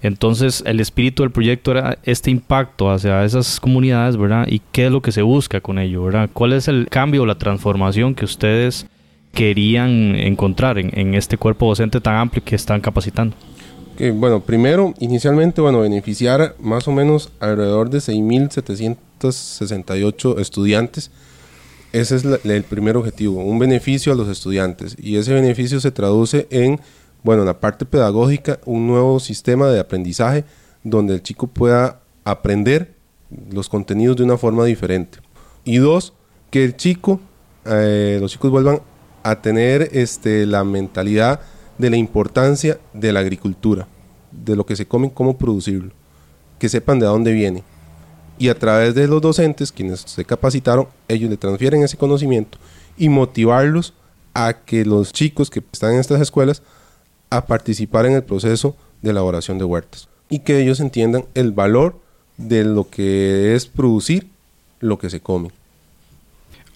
Entonces, 0.00 0.62
el 0.66 0.80
espíritu 0.80 1.22
del 1.22 1.32
proyecto 1.32 1.72
era 1.72 1.98
este 2.04 2.30
impacto 2.30 2.90
hacia 2.90 3.24
esas 3.24 3.58
comunidades, 3.58 4.16
¿verdad? 4.16 4.46
Y 4.48 4.62
qué 4.72 4.86
es 4.86 4.92
lo 4.92 5.02
que 5.02 5.12
se 5.12 5.22
busca 5.22 5.60
con 5.60 5.78
ello, 5.78 6.04
¿verdad? 6.04 6.30
¿Cuál 6.32 6.52
es 6.52 6.68
el 6.68 6.88
cambio 6.88 7.22
o 7.22 7.26
la 7.26 7.38
transformación 7.38 8.14
que 8.14 8.24
ustedes 8.24 8.86
querían 9.32 10.14
encontrar 10.14 10.78
en, 10.78 11.14
este 11.14 11.36
cuerpo 11.36 11.68
docente 11.68 12.00
tan 12.00 12.16
amplio 12.16 12.42
que 12.44 12.56
están 12.56 12.80
capacitando? 12.80 13.36
bueno, 14.14 14.40
primero, 14.40 14.94
inicialmente, 15.00 15.60
bueno, 15.60 15.80
beneficiar 15.80 16.54
más 16.60 16.86
o 16.86 16.92
menos 16.92 17.32
alrededor 17.40 17.90
de 17.90 17.98
6.768 17.98 20.38
estudiantes. 20.38 21.10
Ese 21.92 22.14
es 22.14 22.24
el 22.24 22.62
primer 22.62 22.96
objetivo, 22.96 23.42
un 23.42 23.58
beneficio 23.58 24.12
a 24.12 24.14
los 24.14 24.28
estudiantes. 24.28 24.96
Y 25.00 25.16
ese 25.16 25.34
beneficio 25.34 25.80
se 25.80 25.90
traduce 25.90 26.46
en 26.50 26.78
bueno, 27.22 27.44
la 27.44 27.60
parte 27.60 27.84
pedagógica, 27.84 28.60
un 28.64 28.86
nuevo 28.86 29.20
sistema 29.20 29.68
de 29.68 29.80
aprendizaje 29.80 30.44
donde 30.82 31.14
el 31.14 31.22
chico 31.22 31.46
pueda 31.46 32.00
aprender 32.24 32.94
los 33.50 33.68
contenidos 33.68 34.16
de 34.16 34.24
una 34.24 34.38
forma 34.38 34.64
diferente. 34.64 35.18
Y 35.64 35.78
dos, 35.78 36.12
que 36.50 36.64
el 36.64 36.76
chico, 36.76 37.20
eh, 37.64 38.18
los 38.20 38.32
chicos 38.32 38.50
vuelvan 38.50 38.80
a 39.22 39.42
tener 39.42 39.90
este, 39.92 40.46
la 40.46 40.64
mentalidad 40.64 41.40
de 41.76 41.90
la 41.90 41.96
importancia 41.96 42.78
de 42.94 43.12
la 43.12 43.20
agricultura, 43.20 43.86
de 44.32 44.56
lo 44.56 44.64
que 44.64 44.76
se 44.76 44.86
come, 44.86 45.12
cómo 45.12 45.36
producirlo, 45.36 45.92
que 46.58 46.68
sepan 46.68 46.98
de 46.98 47.06
dónde 47.06 47.32
viene. 47.32 47.62
Y 48.38 48.48
a 48.48 48.58
través 48.58 48.94
de 48.94 49.08
los 49.08 49.20
docentes, 49.20 49.72
quienes 49.72 50.00
se 50.00 50.24
capacitaron, 50.24 50.88
ellos 51.08 51.28
le 51.28 51.36
transfieren 51.36 51.82
ese 51.82 51.96
conocimiento 51.96 52.58
y 52.96 53.08
motivarlos 53.08 53.94
a 54.32 54.52
que 54.52 54.84
los 54.84 55.12
chicos 55.12 55.50
que 55.50 55.62
están 55.72 55.94
en 55.94 56.00
estas 56.00 56.20
escuelas 56.20 56.62
a 57.30 57.46
participar 57.46 58.06
en 58.06 58.12
el 58.12 58.22
proceso 58.22 58.76
de 59.02 59.10
elaboración 59.10 59.58
de 59.58 59.64
huertas 59.64 60.08
y 60.28 60.40
que 60.40 60.60
ellos 60.60 60.80
entiendan 60.80 61.24
el 61.34 61.52
valor 61.52 61.98
de 62.36 62.64
lo 62.64 62.88
que 62.88 63.54
es 63.54 63.66
producir 63.66 64.28
lo 64.80 64.98
que 64.98 65.10
se 65.10 65.20
come. 65.20 65.50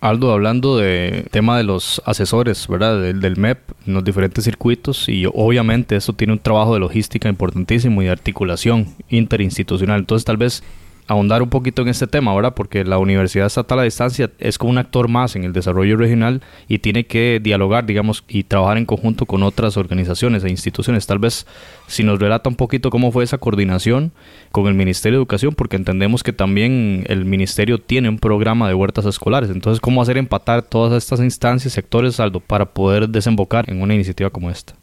Aldo, 0.00 0.32
hablando 0.32 0.78
de 0.78 1.26
tema 1.30 1.56
de 1.56 1.62
los 1.62 2.02
asesores, 2.04 2.66
¿verdad? 2.66 3.00
Del, 3.00 3.20
del, 3.20 3.36
MEP 3.36 3.58
en 3.86 3.94
los 3.94 4.02
diferentes 4.02 4.42
circuitos 4.42 5.08
y 5.08 5.26
obviamente 5.26 5.94
eso 5.94 6.12
tiene 6.12 6.32
un 6.32 6.40
trabajo 6.40 6.74
de 6.74 6.80
logística 6.80 7.28
importantísimo 7.28 8.02
y 8.02 8.06
de 8.06 8.10
articulación 8.10 8.88
interinstitucional. 9.10 10.00
Entonces 10.00 10.24
tal 10.24 10.38
vez 10.38 10.64
ahondar 11.08 11.42
un 11.42 11.48
poquito 11.48 11.82
en 11.82 11.88
este 11.88 12.06
tema, 12.06 12.34
¿verdad? 12.34 12.54
Porque 12.54 12.84
la 12.84 12.98
Universidad 12.98 13.46
Estatal 13.46 13.80
a 13.80 13.82
Distancia 13.82 14.30
es 14.38 14.58
como 14.58 14.70
un 14.70 14.78
actor 14.78 15.08
más 15.08 15.36
en 15.36 15.44
el 15.44 15.52
desarrollo 15.52 15.96
regional 15.96 16.42
y 16.68 16.78
tiene 16.78 17.04
que 17.04 17.40
dialogar, 17.42 17.86
digamos, 17.86 18.24
y 18.28 18.44
trabajar 18.44 18.78
en 18.78 18.86
conjunto 18.86 19.26
con 19.26 19.42
otras 19.42 19.76
organizaciones 19.76 20.44
e 20.44 20.50
instituciones. 20.50 21.06
Tal 21.06 21.18
vez 21.18 21.46
si 21.86 22.04
nos 22.04 22.18
relata 22.18 22.48
un 22.48 22.56
poquito 22.56 22.90
cómo 22.90 23.10
fue 23.12 23.24
esa 23.24 23.38
coordinación 23.38 24.12
con 24.52 24.66
el 24.66 24.74
Ministerio 24.74 25.18
de 25.18 25.22
Educación, 25.22 25.54
porque 25.54 25.76
entendemos 25.76 26.22
que 26.22 26.32
también 26.32 27.04
el 27.08 27.24
Ministerio 27.24 27.78
tiene 27.78 28.08
un 28.08 28.18
programa 28.18 28.68
de 28.68 28.74
huertas 28.74 29.04
escolares. 29.06 29.50
Entonces, 29.50 29.80
¿cómo 29.80 30.02
hacer 30.02 30.16
empatar 30.16 30.62
todas 30.62 31.02
estas 31.02 31.20
instancias, 31.20 31.72
sectores, 31.72 32.20
Aldo, 32.20 32.40
para 32.40 32.66
poder 32.66 33.08
desembocar 33.08 33.68
en 33.68 33.82
una 33.82 33.94
iniciativa 33.94 34.30
como 34.30 34.50
esta? 34.50 34.74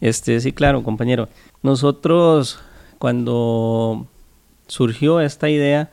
Este, 0.00 0.40
sí, 0.40 0.52
claro, 0.52 0.82
compañero. 0.82 1.28
Nosotros, 1.62 2.60
cuando 2.98 4.06
surgió 4.66 5.20
esta 5.20 5.48
idea, 5.48 5.90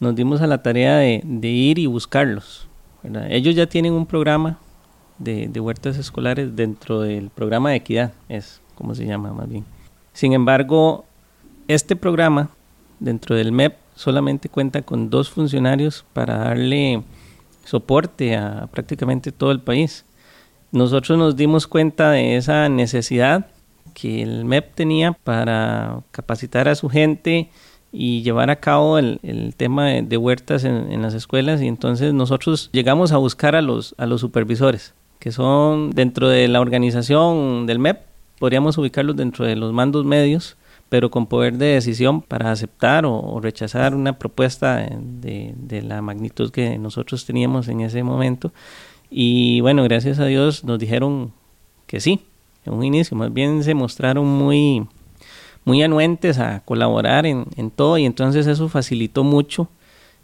nos 0.00 0.14
dimos 0.14 0.40
a 0.42 0.46
la 0.46 0.62
tarea 0.62 0.98
de, 0.98 1.22
ir 1.48 1.78
y 1.78 1.86
buscarlos. 1.86 2.68
Ellos 3.28 3.54
ya 3.54 3.66
tienen 3.66 3.92
un 3.92 4.06
programa 4.06 4.58
de, 5.18 5.48
huertas 5.60 5.96
escolares 5.98 6.56
dentro 6.56 7.00
del 7.00 7.30
programa 7.30 7.70
de 7.70 7.76
equidad, 7.76 8.12
es 8.28 8.60
como 8.74 8.94
se 8.94 9.06
llama 9.06 9.32
más 9.32 9.48
bien. 9.48 9.64
Sin 10.12 10.32
embargo, 10.32 11.04
este 11.68 11.96
programa 11.96 12.50
dentro 13.00 13.36
del 13.36 13.52
MEP 13.52 13.76
solamente 13.94 14.48
cuenta 14.48 14.82
con 14.82 15.10
dos 15.10 15.30
funcionarios 15.30 16.04
para 16.12 16.38
darle 16.38 17.02
soporte 17.64 18.36
a 18.36 18.68
prácticamente 18.70 19.32
todo 19.32 19.50
el 19.50 19.60
país. 19.60 20.04
Nosotros 20.72 21.18
nos 21.18 21.36
dimos 21.36 21.66
cuenta 21.66 22.10
de 22.10 22.36
esa 22.36 22.68
necesidad 22.68 23.46
que 23.94 24.22
el 24.22 24.44
MEP 24.44 24.74
tenía 24.74 25.12
para 25.12 26.00
capacitar 26.10 26.68
a 26.68 26.74
su 26.74 26.88
gente 26.88 27.50
y 27.94 28.22
llevar 28.22 28.50
a 28.50 28.56
cabo 28.56 28.98
el, 28.98 29.20
el 29.22 29.54
tema 29.54 29.86
de, 29.86 30.16
huertas 30.16 30.64
en, 30.64 30.90
en, 30.92 31.00
las 31.00 31.14
escuelas. 31.14 31.62
Y 31.62 31.68
entonces 31.68 32.12
nosotros 32.12 32.68
llegamos 32.72 33.12
a 33.12 33.18
buscar 33.18 33.54
a 33.54 33.62
los, 33.62 33.94
a 33.96 34.06
los 34.06 34.20
supervisores 34.20 34.94
que 35.24 35.32
son 35.32 35.92
dentro 35.92 36.28
de 36.28 36.48
la 36.48 36.60
organización 36.60 37.64
del 37.64 37.78
MEP, 37.78 37.98
podríamos 38.38 38.76
ubicarlos 38.76 39.16
dentro 39.16 39.46
de 39.46 39.56
los 39.56 39.72
mandos 39.72 40.04
medios, 40.04 40.58
pero 40.90 41.10
con 41.10 41.28
poder 41.28 41.56
de 41.56 41.66
decisión 41.66 42.20
para 42.20 42.52
aceptar 42.52 43.06
o, 43.06 43.18
o 43.18 43.40
rechazar 43.40 43.94
una 43.94 44.18
propuesta 44.18 44.76
de, 44.76 45.54
de, 45.56 45.80
la 45.80 46.02
magnitud 46.02 46.50
que 46.50 46.76
nosotros 46.76 47.24
teníamos 47.24 47.68
en 47.68 47.80
ese 47.80 48.02
momento. 48.02 48.52
Y 49.10 49.62
bueno, 49.62 49.82
gracias 49.84 50.18
a 50.18 50.26
Dios 50.26 50.62
nos 50.62 50.78
dijeron 50.78 51.32
que 51.86 52.00
sí, 52.00 52.20
en 52.66 52.74
un 52.74 52.84
inicio, 52.84 53.16
más 53.16 53.32
bien 53.32 53.64
se 53.64 53.72
mostraron 53.72 54.26
muy 54.26 54.86
muy 55.64 55.82
anuentes 55.82 56.38
a 56.38 56.60
colaborar 56.60 57.26
en, 57.26 57.46
en 57.56 57.70
todo 57.70 57.98
y 57.98 58.04
entonces 58.04 58.46
eso 58.46 58.68
facilitó 58.68 59.24
mucho 59.24 59.68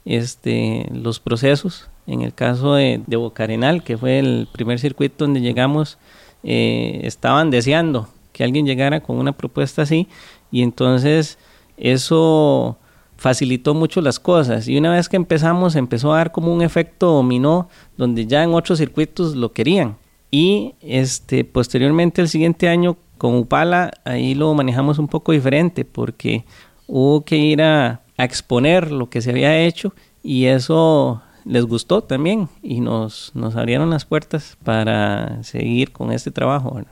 este, 0.05 0.87
los 0.93 1.21
procesos. 1.21 1.89
En 2.07 2.23
el 2.23 2.35
caso 2.35 2.75
de, 2.75 3.01
de 3.07 3.17
Bocarenal, 3.17 3.85
que 3.85 3.97
fue 3.97 4.19
el 4.19 4.49
primer 4.53 4.79
circuito 4.81 5.25
donde 5.25 5.41
llegamos, 5.41 5.99
eh, 6.43 7.01
estaban 7.05 7.51
deseando 7.51 8.09
que 8.33 8.45
alguien 8.45 8.67
llegara 8.67 9.01
con 9.01 9.17
una 9.17 9.33
propuesta 9.33 9.83
así 9.83 10.09
y 10.51 10.63
entonces 10.63 11.39
eso 11.77 12.79
facilitó 13.17 13.75
mucho 13.75 14.01
las 14.01 14.19
cosas 14.19 14.67
y 14.67 14.79
una 14.79 14.93
vez 14.93 15.11
que 15.11 15.17
empezamos 15.17 15.77
empezó 15.77 16.15
a 16.15 16.17
dar 16.17 16.33
como 16.33 16.53
un 16.55 16.63
efecto 16.63 17.13
dominó 17.13 17.69
donde 17.99 18.27
ya 18.27 18.43
en 18.43 18.55
otros 18.55 18.79
circuitos 18.79 19.37
lo 19.37 19.53
querían 19.53 19.99
y 20.31 20.75
este 20.81 21.45
posteriormente 21.45 22.23
el 22.23 22.29
siguiente 22.29 22.69
año 22.69 22.97
con 23.21 23.35
Upala 23.35 23.91
ahí 24.05 24.35
lo 24.35 24.55
manejamos 24.55 24.99
un 24.99 25.07
poco 25.07 25.33
diferente 25.33 25.85
porque 25.85 26.47
hubo 26.87 27.23
que 27.23 27.37
ir 27.37 27.61
a, 27.61 28.01
exponer 28.17 28.93
lo 28.93 29.09
que 29.09 29.23
se 29.23 29.31
había 29.31 29.59
hecho 29.61 29.95
y 30.23 30.45
eso 30.45 31.23
les 31.47 31.65
gustó 31.65 32.03
también 32.03 32.51
y 32.63 32.81
nos, 32.81 33.33
nos 33.35 33.57
abrieron 33.57 33.89
las 33.89 34.05
puertas 34.05 34.59
para 34.63 35.43
seguir 35.43 35.91
con 35.93 36.13
este 36.13 36.31
trabajo. 36.31 36.83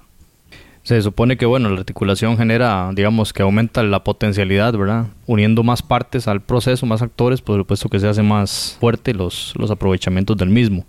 Se 0.82 1.02
supone 1.02 1.36
que 1.36 1.44
bueno, 1.44 1.68
la 1.68 1.80
articulación 1.80 2.38
genera, 2.38 2.90
digamos, 2.94 3.34
que 3.34 3.42
aumenta 3.42 3.82
la 3.82 4.04
potencialidad, 4.04 4.72
¿verdad? 4.72 5.06
Uniendo 5.26 5.62
más 5.62 5.82
partes 5.82 6.28
al 6.28 6.40
proceso, 6.40 6.86
más 6.86 7.02
actores, 7.02 7.42
por 7.42 7.58
supuesto 7.58 7.90
que 7.90 8.00
se 8.00 8.08
hace 8.08 8.22
más 8.22 8.78
fuerte 8.80 9.12
los, 9.12 9.52
los 9.56 9.70
aprovechamientos 9.70 10.36
del 10.36 10.48
mismo. 10.48 10.86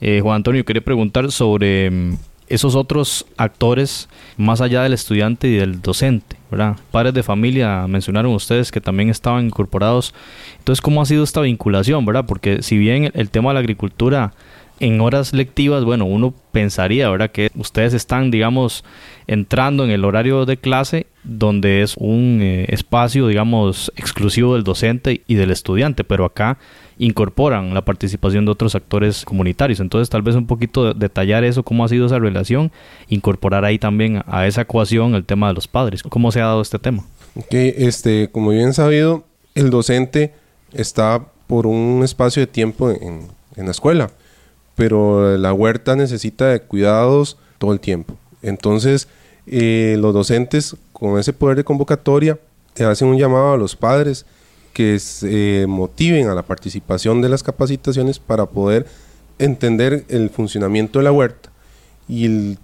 Eh, 0.00 0.20
Juan 0.22 0.36
Antonio, 0.36 0.64
quería 0.64 0.82
preguntar 0.82 1.30
sobre 1.30 1.90
mm, 1.90 2.16
esos 2.48 2.74
otros 2.74 3.26
actores 3.36 4.08
más 4.36 4.60
allá 4.60 4.82
del 4.82 4.92
estudiante 4.92 5.48
y 5.48 5.56
del 5.56 5.80
docente, 5.80 6.36
¿verdad? 6.50 6.76
Padres 6.90 7.14
de 7.14 7.22
familia, 7.22 7.86
mencionaron 7.86 8.32
ustedes 8.34 8.70
que 8.70 8.80
también 8.80 9.08
estaban 9.08 9.46
incorporados. 9.46 10.14
Entonces, 10.58 10.80
¿cómo 10.80 11.00
ha 11.00 11.06
sido 11.06 11.24
esta 11.24 11.40
vinculación, 11.40 12.04
verdad? 12.04 12.26
Porque 12.26 12.62
si 12.62 12.76
bien 12.78 13.10
el 13.14 13.30
tema 13.30 13.50
de 13.50 13.54
la 13.54 13.60
agricultura 13.60 14.32
en 14.80 15.00
horas 15.00 15.32
lectivas, 15.32 15.84
bueno, 15.84 16.04
uno 16.04 16.34
pensaría, 16.52 17.08
¿verdad? 17.08 17.30
Que 17.30 17.50
ustedes 17.54 17.94
están, 17.94 18.30
digamos, 18.30 18.84
entrando 19.26 19.84
en 19.84 19.90
el 19.90 20.04
horario 20.04 20.46
de 20.46 20.56
clase 20.56 21.06
donde 21.22 21.82
es 21.82 21.96
un 21.96 22.40
eh, 22.42 22.66
espacio, 22.68 23.28
digamos, 23.28 23.92
exclusivo 23.96 24.54
del 24.54 24.64
docente 24.64 25.22
y 25.26 25.36
del 25.36 25.50
estudiante, 25.50 26.04
pero 26.04 26.24
acá 26.24 26.58
incorporan 26.98 27.72
la 27.72 27.84
participación 27.84 28.44
de 28.44 28.50
otros 28.50 28.74
actores 28.74 29.24
comunitarios. 29.24 29.80
Entonces, 29.80 30.10
tal 30.10 30.22
vez 30.22 30.34
un 30.34 30.46
poquito 30.46 30.92
detallar 30.92 31.44
eso, 31.44 31.62
cómo 31.62 31.84
ha 31.84 31.88
sido 31.88 32.06
esa 32.06 32.18
relación, 32.18 32.72
incorporar 33.08 33.64
ahí 33.64 33.78
también 33.78 34.22
a 34.26 34.46
esa 34.46 34.62
ecuación 34.62 35.14
el 35.14 35.24
tema 35.24 35.48
de 35.48 35.54
los 35.54 35.68
padres. 35.68 36.02
¿Cómo 36.02 36.30
se 36.32 36.40
ha 36.40 36.46
dado 36.46 36.62
este 36.62 36.78
tema? 36.78 37.04
Que 37.48 37.74
este, 37.78 38.28
como 38.30 38.50
bien 38.50 38.74
sabido, 38.74 39.24
el 39.54 39.70
docente 39.70 40.34
está 40.72 41.26
por 41.46 41.66
un 41.66 42.02
espacio 42.02 42.40
de 42.40 42.46
tiempo 42.48 42.90
en 42.90 43.28
la 43.56 43.70
escuela, 43.70 44.10
pero 44.74 45.36
la 45.38 45.52
huerta 45.52 45.96
necesita 45.96 46.48
de 46.48 46.60
cuidados 46.60 47.36
todo 47.58 47.72
el 47.72 47.80
tiempo. 47.80 48.16
Entonces, 48.42 49.08
eh, 49.46 49.96
los 49.98 50.14
docentes 50.14 50.76
con 50.92 51.18
ese 51.18 51.32
poder 51.32 51.56
de 51.56 51.64
convocatoria 51.64 52.38
hacen 52.78 53.08
un 53.08 53.18
llamado 53.18 53.52
a 53.52 53.56
los 53.56 53.76
padres 53.76 54.26
que 54.72 54.98
se 54.98 55.66
motiven 55.68 56.28
a 56.28 56.34
la 56.34 56.42
participación 56.42 57.22
de 57.22 57.28
las 57.28 57.42
capacitaciones 57.42 58.18
para 58.18 58.46
poder 58.46 58.86
entender 59.38 60.04
el 60.08 60.30
funcionamiento 60.30 60.98
de 60.98 61.04
la 61.04 61.12
huerta. 61.12 61.50
Y 62.08 62.26
el, 62.26 62.58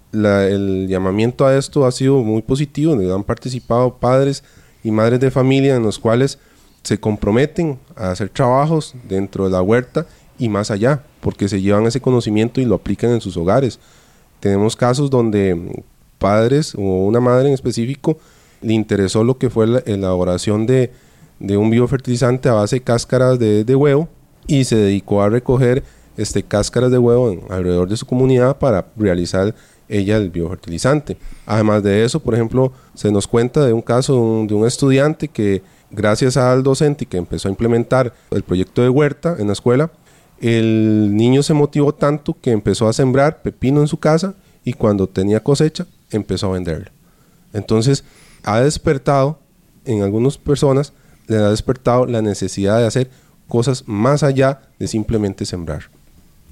llamamiento 0.88 1.46
a 1.46 1.56
esto 1.56 1.86
ha 1.86 1.92
sido 1.92 2.18
muy 2.18 2.42
positivo, 2.42 2.92
han 3.14 3.24
participado 3.24 3.96
padres 3.96 4.42
y 4.82 4.90
madres 4.90 5.20
de 5.20 5.30
familia 5.30 5.76
en 5.76 5.82
los 5.82 5.98
cuales 5.98 6.38
se 6.82 6.98
comprometen 6.98 7.78
a 7.96 8.10
hacer 8.10 8.28
trabajos 8.28 8.94
dentro 9.08 9.44
de 9.44 9.50
la 9.50 9.62
huerta 9.62 10.06
y 10.40 10.48
más 10.48 10.70
allá, 10.70 11.04
porque 11.20 11.48
se 11.48 11.60
llevan 11.60 11.86
ese 11.86 12.00
conocimiento 12.00 12.60
y 12.60 12.64
lo 12.64 12.74
aplican 12.74 13.10
en 13.10 13.20
sus 13.20 13.36
hogares. 13.36 13.78
Tenemos 14.40 14.74
casos 14.74 15.10
donde 15.10 15.84
padres 16.18 16.74
o 16.74 16.80
una 16.80 17.20
madre 17.20 17.48
en 17.48 17.54
específico 17.54 18.18
le 18.62 18.72
interesó 18.74 19.22
lo 19.22 19.38
que 19.38 19.50
fue 19.50 19.66
la 19.66 19.78
elaboración 19.80 20.66
de, 20.66 20.92
de 21.38 21.56
un 21.56 21.70
biofertilizante 21.70 22.48
a 22.48 22.54
base 22.54 22.76
de 22.76 22.82
cáscaras 22.82 23.38
de, 23.38 23.64
de, 23.64 23.74
huevo 23.74 24.08
y 24.46 24.64
se 24.64 24.76
dedicó 24.76 25.22
a 25.22 25.28
recoger 25.28 25.82
este, 26.16 26.42
cáscaras 26.42 26.90
de 26.90 26.98
huevo 26.98 27.46
alrededor 27.50 27.88
de 27.88 27.96
su 27.96 28.06
comunidad 28.06 28.58
para 28.58 28.86
realizar 28.96 29.54
ella 29.88 30.16
el 30.16 30.30
biofertilizante. 30.30 31.16
Además 31.46 31.82
de 31.82 32.04
eso, 32.04 32.20
por 32.20 32.34
ejemplo, 32.34 32.72
se 32.94 33.10
nos 33.10 33.26
cuenta 33.26 33.64
de 33.64 33.72
un 33.72 33.82
caso 33.82 34.44
de 34.46 34.54
un 34.54 34.66
estudiante 34.66 35.28
que 35.28 35.62
gracias 35.90 36.36
al 36.36 36.62
docente 36.62 37.06
que 37.06 37.16
empezó 37.16 37.48
a 37.48 37.50
implementar 37.50 38.14
el 38.30 38.42
proyecto 38.42 38.82
de 38.82 38.88
huerta 38.88 39.36
en 39.38 39.48
la 39.48 39.52
escuela, 39.52 39.90
el 40.40 41.14
niño 41.14 41.42
se 41.42 41.54
motivó 41.54 41.94
tanto 41.94 42.36
que 42.40 42.50
empezó 42.50 42.88
a 42.88 42.92
sembrar 42.92 43.42
pepino 43.42 43.80
en 43.80 43.88
su 43.88 43.98
casa 43.98 44.34
y 44.64 44.72
cuando 44.72 45.06
tenía 45.06 45.42
cosecha 45.42 45.86
empezó 46.10 46.48
a 46.48 46.52
venderlo. 46.52 46.90
Entonces, 47.52 48.04
ha 48.44 48.60
despertado 48.60 49.38
en 49.84 50.02
algunas 50.02 50.38
personas 50.38 50.92
le 51.26 51.36
ha 51.36 51.50
despertado 51.50 52.06
la 52.06 52.22
necesidad 52.22 52.78
de 52.78 52.86
hacer 52.86 53.10
cosas 53.46 53.84
más 53.86 54.22
allá 54.22 54.62
de 54.78 54.88
simplemente 54.88 55.44
sembrar. 55.46 55.84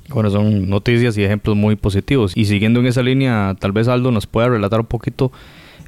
Bueno, 0.08 0.30
son 0.30 0.70
noticias 0.70 1.18
y 1.18 1.24
ejemplos 1.24 1.56
muy 1.56 1.76
positivos. 1.76 2.32
Y 2.34 2.46
siguiendo 2.46 2.80
en 2.80 2.86
esa 2.86 3.02
línea, 3.02 3.56
tal 3.58 3.72
vez 3.72 3.88
Aldo 3.88 4.10
nos 4.10 4.26
pueda 4.26 4.48
relatar 4.48 4.80
un 4.80 4.86
poquito 4.86 5.32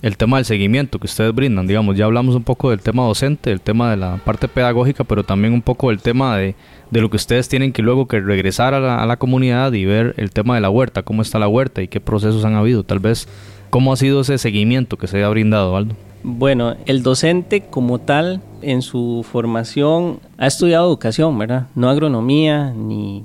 el 0.02 0.16
tema 0.16 0.38
del 0.38 0.46
seguimiento 0.46 0.98
que 0.98 1.06
ustedes 1.06 1.34
brindan. 1.34 1.66
Digamos, 1.66 1.96
ya 1.96 2.06
hablamos 2.06 2.34
un 2.34 2.42
poco 2.42 2.70
del 2.70 2.80
tema 2.80 3.04
docente, 3.04 3.52
el 3.52 3.60
tema 3.60 3.90
de 3.90 3.96
la 3.96 4.16
parte 4.24 4.48
pedagógica, 4.48 5.04
pero 5.04 5.24
también 5.24 5.52
un 5.52 5.62
poco 5.62 5.90
del 5.90 6.00
tema 6.00 6.36
de, 6.36 6.54
de 6.90 7.00
lo 7.00 7.10
que 7.10 7.16
ustedes 7.16 7.48
tienen 7.48 7.72
que 7.72 7.82
luego 7.82 8.06
que 8.06 8.20
regresar 8.20 8.74
a 8.74 8.80
la, 8.80 9.02
a 9.02 9.06
la, 9.06 9.16
comunidad 9.16 9.72
y 9.72 9.84
ver 9.84 10.14
el 10.16 10.30
tema 10.30 10.54
de 10.54 10.62
la 10.62 10.70
huerta, 10.70 11.02
cómo 11.02 11.22
está 11.22 11.38
la 11.38 11.48
huerta 11.48 11.82
y 11.82 11.88
qué 11.88 12.00
procesos 12.00 12.44
han 12.44 12.54
habido. 12.54 12.82
Tal 12.82 12.98
vez, 12.98 13.28
cómo 13.68 13.92
ha 13.92 13.96
sido 13.96 14.22
ese 14.22 14.38
seguimiento 14.38 14.96
que 14.96 15.06
se 15.06 15.22
ha 15.22 15.28
brindado, 15.28 15.76
Aldo. 15.76 15.94
Bueno, 16.22 16.76
el 16.84 17.02
docente 17.02 17.62
como 17.62 17.98
tal 17.98 18.42
en 18.60 18.82
su 18.82 19.24
formación 19.30 20.20
ha 20.36 20.46
estudiado 20.46 20.86
educación, 20.86 21.38
¿verdad? 21.38 21.68
No 21.74 21.88
agronomía 21.88 22.72
ni, 22.76 23.24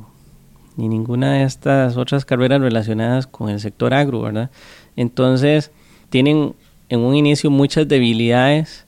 ni 0.78 0.88
ninguna 0.88 1.34
de 1.34 1.44
estas 1.44 1.98
otras 1.98 2.24
carreras 2.24 2.62
relacionadas 2.62 3.28
con 3.28 3.50
el 3.50 3.60
sector 3.60 3.94
agro, 3.94 4.22
¿verdad? 4.22 4.50
Entonces, 4.96 5.72
tienen 6.10 6.56
en 6.90 7.00
un 7.00 7.16
inicio 7.16 7.50
muchas 7.50 7.88
debilidades. 7.88 8.86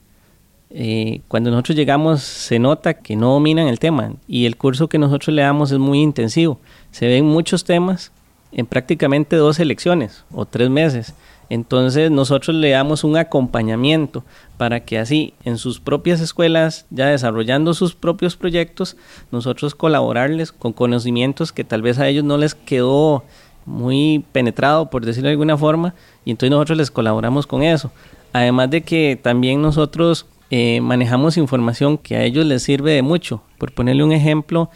Eh, 0.70 1.22
cuando 1.28 1.50
nosotros 1.50 1.76
llegamos 1.76 2.22
se 2.22 2.58
nota 2.58 2.92
que 2.94 3.16
no 3.16 3.32
dominan 3.32 3.68
el 3.68 3.78
tema 3.78 4.12
y 4.26 4.44
el 4.44 4.56
curso 4.56 4.86
que 4.86 4.98
nosotros 4.98 5.34
le 5.34 5.42
damos 5.42 5.72
es 5.72 5.78
muy 5.78 6.00
intensivo. 6.00 6.60
Se 6.90 7.06
ven 7.06 7.24
muchos 7.24 7.64
temas 7.64 8.12
en 8.52 8.66
prácticamente 8.66 9.36
dos 9.36 9.58
elecciones 9.60 10.24
o 10.32 10.44
tres 10.44 10.70
meses. 10.70 11.14
Entonces 11.50 12.10
nosotros 12.10 12.54
le 12.56 12.70
damos 12.70 13.04
un 13.04 13.16
acompañamiento 13.16 14.22
para 14.58 14.80
que 14.80 14.98
así 14.98 15.32
en 15.44 15.56
sus 15.56 15.80
propias 15.80 16.20
escuelas, 16.20 16.84
ya 16.90 17.06
desarrollando 17.06 17.72
sus 17.72 17.94
propios 17.94 18.36
proyectos, 18.36 18.96
nosotros 19.30 19.74
colaborarles 19.74 20.52
con 20.52 20.74
conocimientos 20.74 21.52
que 21.52 21.64
tal 21.64 21.80
vez 21.80 21.98
a 21.98 22.08
ellos 22.08 22.24
no 22.24 22.36
les 22.36 22.54
quedó 22.54 23.24
muy 23.68 24.24
penetrado, 24.32 24.90
por 24.90 25.04
decirlo 25.04 25.28
de 25.28 25.32
alguna 25.32 25.56
forma, 25.56 25.94
y 26.24 26.30
entonces 26.30 26.50
nosotros 26.50 26.78
les 26.78 26.90
colaboramos 26.90 27.46
con 27.46 27.62
eso. 27.62 27.92
Además 28.32 28.70
de 28.70 28.82
que 28.82 29.18
también 29.20 29.62
nosotros 29.62 30.26
eh, 30.50 30.80
manejamos 30.80 31.36
información 31.36 31.98
que 31.98 32.16
a 32.16 32.24
ellos 32.24 32.46
les 32.46 32.62
sirve 32.62 32.92
de 32.92 33.02
mucho. 33.02 33.42
Por 33.58 33.72
ponerle 33.72 34.02
un 34.04 34.12
ejemplo, 34.12 34.70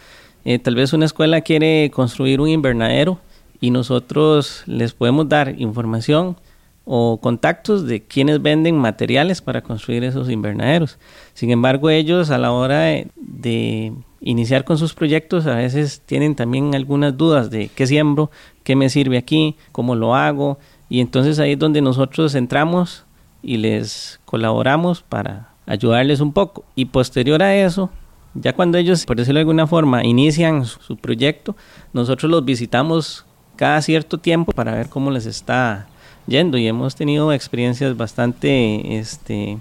eh, 0.45 0.59
tal 0.59 0.75
vez 0.75 0.93
una 0.93 1.07
escuela 1.07 1.41
quiere 1.41 1.91
construir 1.93 2.41
un 2.41 2.49
invernadero 2.49 3.19
y 3.61 3.71
nosotros 3.71 4.65
les 4.67 4.93
podemos 4.93 5.29
dar 5.29 5.55
información 5.61 6.37
o 6.85 7.19
contactos 7.23 7.87
de 7.87 8.03
quienes 8.03 8.43
venden 8.43 8.77
materiales 8.77 9.41
para 9.41 9.63
construir 9.63 10.05
esos 10.05 10.29
invernaderos. 10.31 10.99
Sin 11.33 11.51
embargo, 11.51 11.91
ellos 11.91 12.31
a 12.31 12.39
la 12.39 12.53
hora 12.53 12.81
de, 12.81 13.09
de 13.15 13.93
iniciar 14.21 14.65
con 14.65 14.79
sus 14.79 14.95
proyectos 14.95 15.47
a 15.47 15.57
veces 15.57 16.03
tienen 16.07 16.35
también 16.35 16.75
algunas 16.75 17.17
dudas 17.17 17.51
de 17.51 17.69
qué 17.75 17.87
siembro, 17.87 18.31
qué 18.65 18.77
me 18.77 18.89
sirve 18.89 19.19
aquí, 19.19 19.57
cómo 19.73 19.95
lo 19.95 20.15
hago. 20.15 20.59
Y 20.89 21.01
entonces 21.01 21.39
ahí 21.39 21.53
es 21.53 21.59
donde 21.59 21.81
nosotros 21.81 22.35
entramos 22.35 23.05
y 23.43 23.57
les 23.57 24.21
colaboramos 24.25 25.03
para 25.03 25.49
ayudarles 25.67 26.21
un 26.21 26.33
poco. 26.33 26.65
Y 26.75 26.87
posterior 26.87 27.43
a 27.43 27.57
eso, 27.57 27.91
ya 28.35 28.55
cuando 28.55 28.79
ellos, 28.79 29.05
por 29.05 29.17
decirlo 29.17 29.39
de 29.39 29.43
alguna 29.43 29.67
forma, 29.67 30.05
inician 30.05 30.65
su, 30.65 30.97
proyecto, 30.97 31.57
nosotros 31.93 32.31
los 32.31 32.45
visitamos 32.45 33.27
cada 33.57 33.81
cierto 33.83 34.19
tiempo 34.19 34.53
para 34.53 34.75
ver 34.75 34.89
cómo 34.89 35.11
les 35.11 35.27
está 35.27 35.87
yendo. 36.27 36.57
Y 36.59 36.67
hemos 36.67 36.95
tenido 36.95 37.33
experiencias 37.33 37.97
bastante 37.97 38.99
este, 38.99 39.59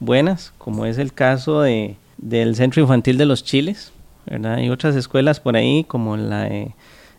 buenas, 0.00 0.52
como 0.58 0.86
es 0.86 0.98
el 0.98 1.12
caso 1.12 1.62
de, 1.62 1.96
del 2.18 2.56
Centro 2.56 2.82
Infantil 2.82 3.18
de 3.18 3.26
los 3.26 3.44
Chiles. 3.44 3.92
¿verdad? 4.26 4.54
Hay 4.54 4.70
otras 4.70 4.96
escuelas 4.96 5.40
por 5.40 5.56
ahí, 5.56 5.84
como 5.84 6.16
la... 6.16 6.48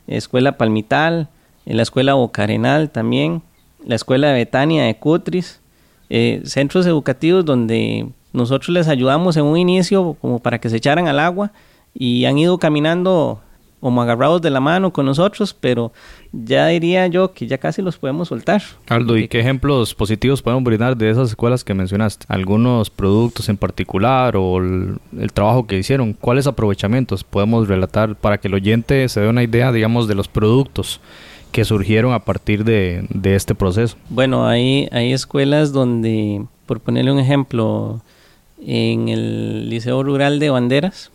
Escuela 0.07 0.57
Palmital, 0.57 1.29
la 1.65 1.81
Escuela 1.81 2.13
Bocarenal 2.13 2.89
también, 2.89 3.41
la 3.85 3.95
Escuela 3.95 4.27
de 4.27 4.33
Betania 4.35 4.83
de 4.83 4.97
Cutris, 4.97 5.61
eh, 6.09 6.41
centros 6.45 6.85
educativos 6.85 7.45
donde 7.45 8.07
nosotros 8.33 8.69
les 8.69 8.87
ayudamos 8.87 9.37
en 9.37 9.45
un 9.45 9.57
inicio 9.57 10.15
como 10.21 10.39
para 10.39 10.59
que 10.59 10.69
se 10.69 10.77
echaran 10.77 11.07
al 11.07 11.19
agua 11.19 11.51
y 11.93 12.25
han 12.25 12.37
ido 12.37 12.57
caminando 12.57 13.41
como 13.85 14.01
agarrados 14.01 14.41
de 14.41 14.49
la 14.49 14.59
mano 14.59 14.91
con 14.91 15.05
nosotros, 15.05 15.53
pero 15.53 15.93
ya 16.31 16.65
diría 16.65 17.05
yo 17.05 17.33
que 17.33 17.45
ya 17.45 17.59
casi 17.59 17.83
los 17.83 17.99
podemos 17.99 18.29
soltar. 18.29 18.63
Aldo, 18.87 19.15
¿y 19.15 19.27
qué 19.27 19.39
ejemplos 19.39 19.93
positivos 19.93 20.41
podemos 20.41 20.63
brindar 20.63 20.97
de 20.97 21.11
esas 21.11 21.29
escuelas 21.29 21.63
que 21.63 21.75
mencionaste? 21.75 22.25
¿Algunos 22.27 22.89
productos 22.89 23.47
en 23.47 23.57
particular 23.57 24.37
o 24.37 24.57
el, 24.57 24.97
el, 25.19 25.31
trabajo 25.31 25.67
que 25.67 25.77
hicieron? 25.77 26.13
¿Cuáles 26.13 26.47
aprovechamientos 26.47 27.23
podemos 27.23 27.67
relatar 27.67 28.15
para 28.15 28.39
que 28.39 28.47
el 28.47 28.55
oyente 28.55 29.07
se 29.07 29.21
dé 29.21 29.29
una 29.29 29.43
idea, 29.43 29.71
digamos, 29.71 30.07
de 30.07 30.15
los 30.15 30.29
productos 30.29 30.99
que 31.51 31.63
surgieron 31.63 32.11
a 32.13 32.25
partir 32.25 32.63
de, 32.63 33.05
de 33.09 33.35
este 33.35 33.53
proceso? 33.53 33.97
Bueno, 34.09 34.47
hay, 34.47 34.89
hay 34.93 35.13
escuelas 35.13 35.73
donde, 35.73 36.43
por 36.65 36.79
ponerle 36.79 37.11
un 37.11 37.19
ejemplo, 37.19 38.01
en 38.65 39.09
el 39.09 39.69
Liceo 39.69 40.01
Rural 40.01 40.39
de 40.39 40.49
Banderas, 40.49 41.11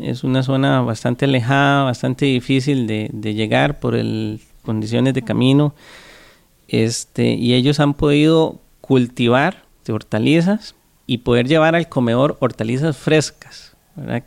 es 0.00 0.24
una 0.24 0.42
zona 0.42 0.80
bastante 0.82 1.24
alejada, 1.24 1.84
bastante 1.84 2.26
difícil 2.26 2.86
de, 2.86 3.34
llegar 3.34 3.80
por 3.80 3.94
el, 3.94 4.40
condiciones 4.62 5.14
de 5.14 5.22
camino. 5.22 5.74
Este, 6.68 7.34
y 7.34 7.54
ellos 7.54 7.80
han 7.80 7.94
podido 7.94 8.60
cultivar 8.80 9.62
hortalizas 9.90 10.74
y 11.06 11.18
poder 11.18 11.48
llevar 11.48 11.74
al 11.74 11.88
comedor 11.88 12.36
hortalizas 12.40 12.96
frescas. 12.96 13.74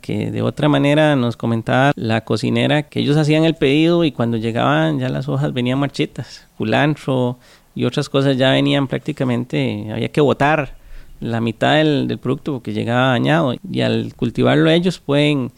que 0.00 0.30
de 0.30 0.42
otra 0.42 0.68
manera 0.68 1.16
nos 1.16 1.36
comentaba 1.36 1.92
la 1.96 2.20
cocinera 2.20 2.84
que 2.84 3.00
ellos 3.00 3.16
hacían 3.16 3.44
el 3.44 3.54
pedido 3.54 4.04
y 4.04 4.12
cuando 4.12 4.36
llegaban 4.36 4.98
ya 4.98 5.08
las 5.08 5.28
hojas 5.28 5.52
venían 5.52 5.78
marchitas, 5.78 6.46
culantro 6.56 7.38
y 7.74 7.84
otras 7.84 8.08
cosas 8.08 8.36
ya 8.36 8.50
venían 8.50 8.86
prácticamente, 8.86 9.88
había 9.92 10.08
que 10.10 10.20
botar 10.20 10.76
la 11.20 11.40
mitad 11.40 11.74
del, 11.76 12.18
producto 12.18 12.54
porque 12.54 12.72
llegaba 12.72 13.08
dañado 13.08 13.54
y 13.70 13.80
al 13.80 14.14
cultivarlo 14.14 14.70
ellos 14.70 14.98
pueden 14.98 15.52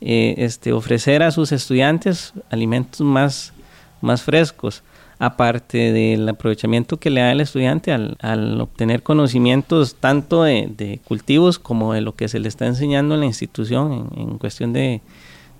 eh, 0.00 0.34
este, 0.38 0.72
ofrecer 0.72 1.22
a 1.22 1.30
sus 1.30 1.52
estudiantes 1.52 2.32
alimentos 2.50 3.00
más, 3.00 3.52
más 4.00 4.22
frescos 4.22 4.82
aparte 5.18 5.92
del 5.92 6.28
aprovechamiento 6.28 6.98
que 6.98 7.10
le 7.10 7.20
da 7.20 7.32
el 7.32 7.40
estudiante 7.40 7.92
al, 7.92 8.16
al 8.20 8.60
obtener 8.60 9.02
conocimientos 9.02 9.94
tanto 9.94 10.42
de, 10.42 11.00
cultivos 11.06 11.58
como 11.58 11.92
de 11.92 12.00
lo 12.00 12.14
que 12.14 12.28
se 12.28 12.40
le 12.40 12.48
está 12.48 12.66
enseñando 12.66 13.14
en 13.14 13.20
la 13.20 13.26
institución 13.26 14.10
en, 14.16 14.38
cuestión 14.38 14.72
de, 14.72 15.00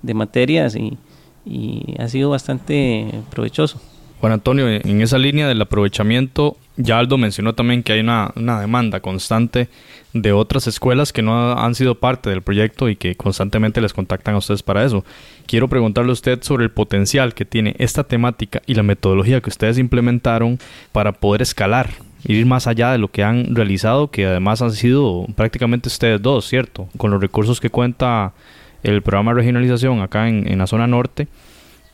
de 0.01 0.13
materias 0.13 0.75
y, 0.75 0.97
y 1.45 1.95
ha 1.99 2.07
sido 2.07 2.29
bastante 2.29 3.21
provechoso. 3.29 3.79
Juan 4.25 4.33
Antonio, 4.33 4.67
en 4.67 5.01
esa 5.01 5.19
línea 5.19 5.47
del 5.47 5.61
aprovechamiento, 5.61 6.57
ya 6.77 6.97
Aldo 6.97 7.15
mencionó 7.15 7.53
también 7.53 7.83
que 7.83 7.93
hay 7.93 7.99
una, 7.99 8.33
demanda 8.59 8.99
constante 8.99 9.69
de 10.13 10.31
otras 10.31 10.65
escuelas 10.65 11.13
que 11.13 11.21
no 11.21 11.51
han 11.51 11.75
sido 11.75 11.93
parte 11.93 12.31
del 12.31 12.41
proyecto 12.41 12.89
y 12.89 12.95
que 12.95 13.13
constantemente 13.13 13.81
les 13.81 13.93
contactan 13.93 14.33
a 14.33 14.39
ustedes 14.39 14.63
para 14.63 14.83
eso. 14.83 15.05
Quiero 15.45 15.67
preguntarle 15.67 16.09
a 16.09 16.13
usted 16.13 16.41
sobre 16.41 16.63
el 16.63 16.71
potencial 16.71 17.35
que 17.35 17.45
tiene 17.45 17.75
esta 17.77 18.03
temática 18.03 18.63
y 18.65 18.73
la 18.73 18.81
metodología 18.81 19.41
que 19.41 19.51
ustedes 19.51 19.77
implementaron 19.77 20.57
para 20.91 21.11
poder 21.11 21.43
escalar, 21.43 21.91
ir 22.23 22.47
más 22.47 22.65
allá 22.65 22.93
de 22.93 22.97
lo 22.97 23.09
que 23.09 23.23
han 23.23 23.53
realizado, 23.53 24.09
que 24.09 24.25
además 24.25 24.59
han 24.63 24.71
sido 24.71 25.27
prácticamente 25.35 25.87
ustedes 25.87 26.19
dos, 26.19 26.47
¿cierto? 26.47 26.89
Con 26.97 27.11
los 27.11 27.21
recursos 27.21 27.61
que 27.61 27.69
cuenta 27.69 28.33
el 28.81 29.03
programa 29.03 29.33
de 29.33 29.41
regionalización 29.41 30.01
acá 30.01 30.27
en, 30.27 30.51
en 30.51 30.57
la 30.57 30.65
zona 30.65 30.87
norte 30.87 31.27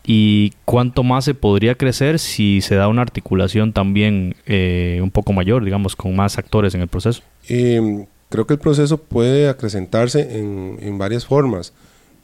y 0.03 0.53
cuánto 0.65 1.03
más 1.03 1.25
se 1.25 1.33
podría 1.33 1.75
crecer 1.75 2.17
si 2.19 2.61
se 2.61 2.75
da 2.75 2.87
una 2.87 3.01
articulación 3.01 3.71
también 3.73 4.35
eh, 4.45 4.99
un 5.01 5.11
poco 5.11 5.33
mayor, 5.33 5.63
digamos, 5.63 5.95
con 5.95 6.15
más 6.15 6.37
actores 6.37 6.73
en 6.73 6.81
el 6.81 6.87
proceso. 6.87 7.21
Em, 7.47 8.05
creo 8.29 8.47
que 8.47 8.53
el 8.53 8.59
proceso 8.59 8.97
puede 8.97 9.47
acrecentarse 9.47 10.39
en, 10.39 10.77
en, 10.81 10.97
varias 10.97 11.25
formas. 11.25 11.73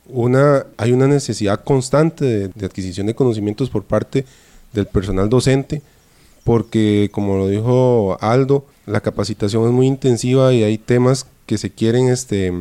Una, 0.07 0.65
hay 0.77 0.91
una 0.91 1.07
necesidad 1.07 1.63
constante 1.63 2.25
de, 2.25 2.47
de, 2.47 2.65
adquisición 2.65 3.07
de 3.07 3.13
conocimientos 3.15 3.69
por 3.69 3.83
parte 3.83 4.25
del 4.73 4.87
personal 4.87 5.29
docente, 5.29 5.81
porque 6.43 7.09
como 7.11 7.37
lo 7.37 7.47
dijo 7.47 8.17
Aldo, 8.21 8.65
la 8.85 9.01
capacitación 9.01 9.65
es 9.65 9.71
muy 9.71 9.85
intensiva 9.85 10.53
y 10.53 10.63
hay 10.63 10.77
temas 10.77 11.27
que 11.45 11.57
se 11.57 11.69
quieren 11.69 12.07
este, 12.07 12.53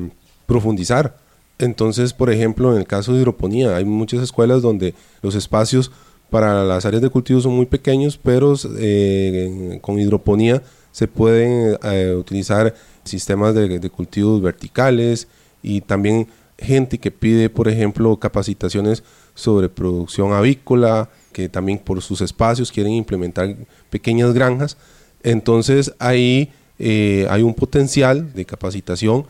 profundizar 0.47 1.17
entonces, 1.59 2.13
por 2.13 2.31
ejemplo, 2.31 2.73
en 2.73 2.79
el 2.79 2.87
caso 2.87 3.13
de 3.13 3.21
hidroponía, 3.21 3.77
hay 3.77 3.85
muchas 3.85 4.23
escuelas 4.23 4.63
donde 4.63 4.95
los 5.23 5.35
espacios 5.35 5.91
para 6.31 6.65
las 6.65 6.85
áreas 6.85 7.03
de 7.03 7.09
cultivo 7.09 7.41
son 7.41 7.53
muy 7.55 7.67
pequeños, 7.67 8.19
pero 8.23 8.55
eh, 8.79 9.79
con 9.81 9.99
hidroponía 9.99 10.63
se 10.93 11.09
pueden 11.09 11.79
eh, 11.83 12.15
utilizar 12.19 12.75
sistemas 13.05 13.55
de, 13.55 13.91
cultivos 13.91 14.43
verticales 14.43 15.29
y 15.63 15.81
también 15.81 16.27
gente 16.59 16.99
que 16.99 17.11
pide, 17.11 17.49
por 17.49 17.69
ejemplo, 17.69 18.17
capacitaciones 18.19 19.03
sobre 19.35 19.69
producción 19.69 20.33
avícola, 20.33 21.11
que 21.33 21.49
también 21.49 21.79
por 21.79 22.03
sus 22.03 22.23
espacios 22.23 22.73
quieren 22.73 22.93
implementar 22.93 23.57
pequeñas 23.91 24.33
granjas. 24.33 24.77
Entonces 25.23 25.93
ahí 25.99 26.51
eh, 26.79 27.27
hay 27.31 27.43
un 27.43 27.55
potencial 27.55 28.33
de 28.33 28.45
capacitación 28.45 29.27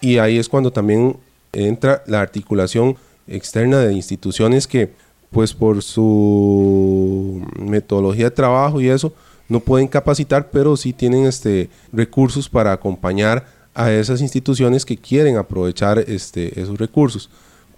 y 0.00 0.18
ahí 0.18 0.38
es 0.38 0.48
cuando 0.48 0.72
también 0.72 1.16
entra 1.52 2.02
la 2.06 2.20
articulación 2.20 2.96
externa 3.26 3.78
de 3.80 3.92
instituciones 3.92 4.66
que 4.66 4.90
pues 5.30 5.52
por 5.52 5.82
su 5.82 7.46
metodología 7.58 8.24
de 8.24 8.30
trabajo 8.30 8.80
y 8.80 8.88
eso, 8.88 9.12
no 9.48 9.60
pueden 9.60 9.88
capacitar, 9.88 10.50
pero 10.50 10.76
sí 10.76 10.92
tienen 10.92 11.26
este, 11.26 11.70
recursos 11.92 12.48
para 12.48 12.72
acompañar 12.72 13.46
a 13.74 13.92
esas 13.92 14.20
instituciones 14.20 14.84
que 14.84 14.96
quieren 14.96 15.36
aprovechar 15.36 15.98
este, 15.98 16.60
esos 16.60 16.78
recursos. 16.78 17.30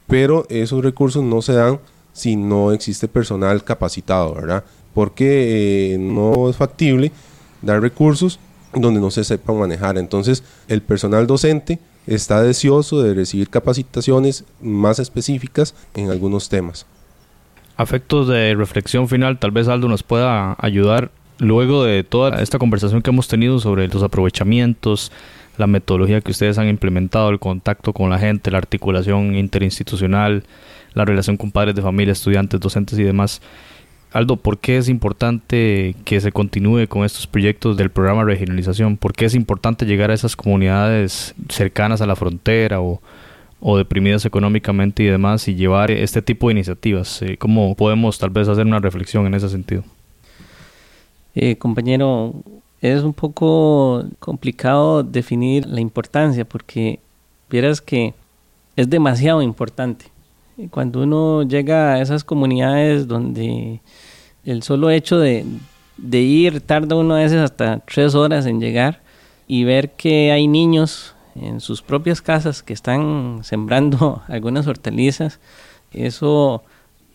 Pero 0.06 0.46
esos 0.48 0.82
recursos 0.82 1.22
no 1.22 1.42
se 1.42 1.52
dan 1.52 1.78
si 2.12 2.36
no 2.36 2.72
existe 2.72 3.06
personal 3.06 3.62
capacitado, 3.62 4.34
¿verdad? 4.34 4.64
Porque 4.94 5.94
eh, 5.94 5.98
no 5.98 6.48
es 6.48 6.56
factible 6.56 7.12
dar 7.62 7.80
recursos 7.80 8.40
donde 8.72 9.00
no 9.00 9.10
se 9.10 9.22
sepa 9.24 9.52
manejar. 9.52 9.98
Entonces, 9.98 10.42
el 10.68 10.82
personal 10.82 11.26
docente 11.26 11.78
está 12.14 12.42
deseoso 12.42 13.02
de 13.02 13.14
recibir 13.14 13.48
capacitaciones 13.48 14.44
más 14.60 14.98
específicas 14.98 15.74
en 15.94 16.10
algunos 16.10 16.48
temas. 16.48 16.84
Afectos 17.76 18.28
de 18.28 18.54
reflexión 18.54 19.08
final, 19.08 19.38
tal 19.38 19.52
vez 19.52 19.68
Aldo 19.68 19.88
nos 19.88 20.02
pueda 20.02 20.56
ayudar 20.58 21.10
luego 21.38 21.84
de 21.84 22.04
toda 22.04 22.42
esta 22.42 22.58
conversación 22.58 23.00
que 23.00 23.10
hemos 23.10 23.28
tenido 23.28 23.60
sobre 23.60 23.88
los 23.88 24.02
aprovechamientos, 24.02 25.12
la 25.56 25.66
metodología 25.66 26.20
que 26.20 26.32
ustedes 26.32 26.58
han 26.58 26.68
implementado, 26.68 27.30
el 27.30 27.38
contacto 27.38 27.92
con 27.92 28.10
la 28.10 28.18
gente, 28.18 28.50
la 28.50 28.58
articulación 28.58 29.36
interinstitucional, 29.36 30.44
la 30.94 31.04
relación 31.04 31.36
con 31.36 31.52
padres 31.52 31.74
de 31.76 31.82
familia, 31.82 32.12
estudiantes, 32.12 32.58
docentes 32.58 32.98
y 32.98 33.04
demás. 33.04 33.40
Aldo, 34.12 34.36
¿por 34.36 34.58
qué 34.58 34.76
es 34.76 34.88
importante 34.88 35.94
que 36.04 36.20
se 36.20 36.32
continúe 36.32 36.88
con 36.88 37.04
estos 37.04 37.28
proyectos 37.28 37.76
del 37.76 37.90
programa 37.90 38.24
de 38.24 38.32
regionalización? 38.32 38.96
¿Por 38.96 39.12
qué 39.12 39.26
es 39.26 39.36
importante 39.36 39.86
llegar 39.86 40.10
a 40.10 40.14
esas 40.14 40.34
comunidades 40.34 41.34
cercanas 41.48 42.00
a 42.00 42.06
la 42.06 42.16
frontera 42.16 42.80
o, 42.80 43.00
deprimidas 43.76 44.24
económicamente 44.24 45.04
y 45.04 45.06
demás 45.06 45.46
y 45.46 45.54
llevar 45.54 45.92
este 45.92 46.22
tipo 46.22 46.48
de 46.48 46.54
iniciativas? 46.54 47.22
Eh, 47.22 47.36
¿Cómo 47.36 47.76
podemos 47.76 48.18
tal 48.18 48.30
vez 48.30 48.48
hacer 48.48 48.66
una 48.66 48.80
reflexión 48.80 49.26
en 49.26 49.34
ese 49.34 49.48
sentido? 49.48 49.84
Eh, 51.36 51.54
compañero, 51.56 52.34
es 52.80 53.04
un 53.04 53.14
poco 53.14 54.04
complicado 54.18 55.04
definir 55.04 55.66
la 55.66 55.80
importancia 55.80 56.44
porque 56.44 56.98
vieras 57.48 57.80
que 57.80 58.12
es 58.74 58.90
demasiado 58.90 59.40
importante. 59.40 60.06
Cuando 60.68 61.02
uno 61.02 61.42
llega 61.42 61.94
a 61.94 62.00
esas 62.00 62.24
comunidades 62.24 63.08
donde 63.08 63.80
el 64.44 64.62
solo 64.62 64.90
hecho 64.90 65.18
de, 65.18 65.46
ir 65.98 66.60
tarda 66.60 66.96
uno 66.96 67.14
a 67.14 67.18
veces 67.18 67.38
hasta 67.38 67.78
tres 67.80 68.14
horas 68.14 68.46
en 68.46 68.60
llegar 68.60 69.00
y 69.46 69.64
ver 69.64 69.92
que 69.92 70.32
hay 70.32 70.48
niños 70.48 71.14
en 71.34 71.60
sus 71.60 71.82
propias 71.82 72.20
casas 72.20 72.62
que 72.62 72.72
están 72.72 73.40
sembrando 73.42 74.22
algunas 74.28 74.66
hortalizas, 74.66 75.40
eso 75.92 76.62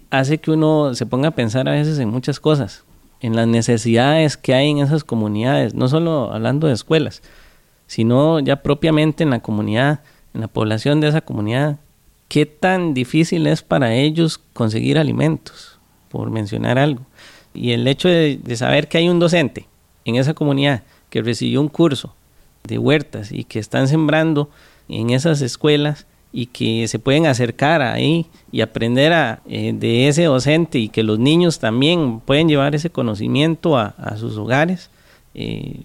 hace 0.10 0.38
que 0.38 0.52
uno 0.52 0.94
se 0.94 1.06
ponga 1.06 1.30
a 1.30 1.36
pensar 1.36 1.68
a 1.68 1.74
veces 1.74 2.00
en 2.00 2.10
muchas 2.10 2.40
cosas 2.40 2.86
en 3.22 3.36
las 3.36 3.48
necesidades 3.48 4.38
que 4.38 4.54
hay 4.54 4.70
en 4.70 4.80
esas 4.80 5.04
comunidades, 5.04 5.74
no 5.74 5.88
solo 5.88 6.32
hablando 6.32 6.68
de 6.68 6.74
escuelas, 6.74 7.24
sino 7.88 8.40
ya 8.40 8.62
propiamente 8.62 9.24
en 9.24 9.32
la 9.32 9.40
comunidad, 9.40 10.02
en 10.34 10.42
la 10.42 10.48
población 10.48 11.02
de 11.02 11.08
esa 11.08 11.22
comunidad, 11.22 11.78
qué 12.28 12.46
tan 12.46 12.94
difícil 12.94 13.48
es 13.48 13.62
para 13.62 13.94
ellos 13.94 14.40
conseguir 14.54 14.98
alimentos, 14.98 15.80
por 16.10 16.30
mencionar 16.30 16.78
algo. 16.78 17.02
Y 17.54 17.72
el 17.72 17.88
hecho 17.88 18.10
de, 18.10 18.40
saber 18.56 18.88
que 18.88 18.98
hay 18.98 19.10
un 19.10 19.20
docente 19.20 19.68
en 20.04 20.16
esa 20.16 20.34
comunidad 20.34 20.84
que 21.10 21.22
recibió 21.22 21.62
un 21.62 21.70
curso 21.70 22.14
de 22.64 22.78
huertas 22.78 23.32
y 23.32 23.44
que 23.44 23.60
están 23.60 23.88
sembrando 23.88 24.50
en 24.90 25.10
esas 25.12 25.42
escuelas, 25.42 26.06
y 26.38 26.48
que 26.48 26.86
se 26.90 27.00
pueden 27.00 27.28
acercar 27.28 27.82
ahí 27.82 28.26
y 28.52 28.60
aprender 28.60 29.14
a, 29.14 29.42
eh, 29.48 29.72
de 29.74 30.10
ese 30.10 30.26
docente 30.26 30.80
y 30.80 30.90
que 30.90 31.02
los 31.02 31.18
niños 31.18 31.60
también 31.60 32.20
pueden 32.20 32.50
llevar 32.50 32.76
ese 32.76 32.90
conocimiento 32.90 33.78
a, 33.78 34.18
sus 34.18 34.36
hogares. 34.36 34.90
Eh, 35.34 35.84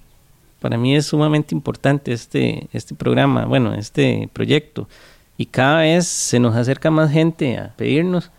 para 0.59 0.77
mí 0.77 0.97
es 0.97 1.07
sumamente 1.07 1.55
importante 1.55 2.13
este, 2.13 2.67
este 2.73 2.97
programa, 2.97 3.45
bueno, 3.45 3.75
este 3.75 4.29
proyecto. 4.33 4.89
Y 5.41 5.47
cada 5.47 5.81
vez 5.81 6.07
se 6.07 6.39
nos 6.39 6.55
acerca 6.55 6.91
más 6.91 7.11
gente 7.11 7.57
a 7.57 7.73
pedirnos 7.75 8.31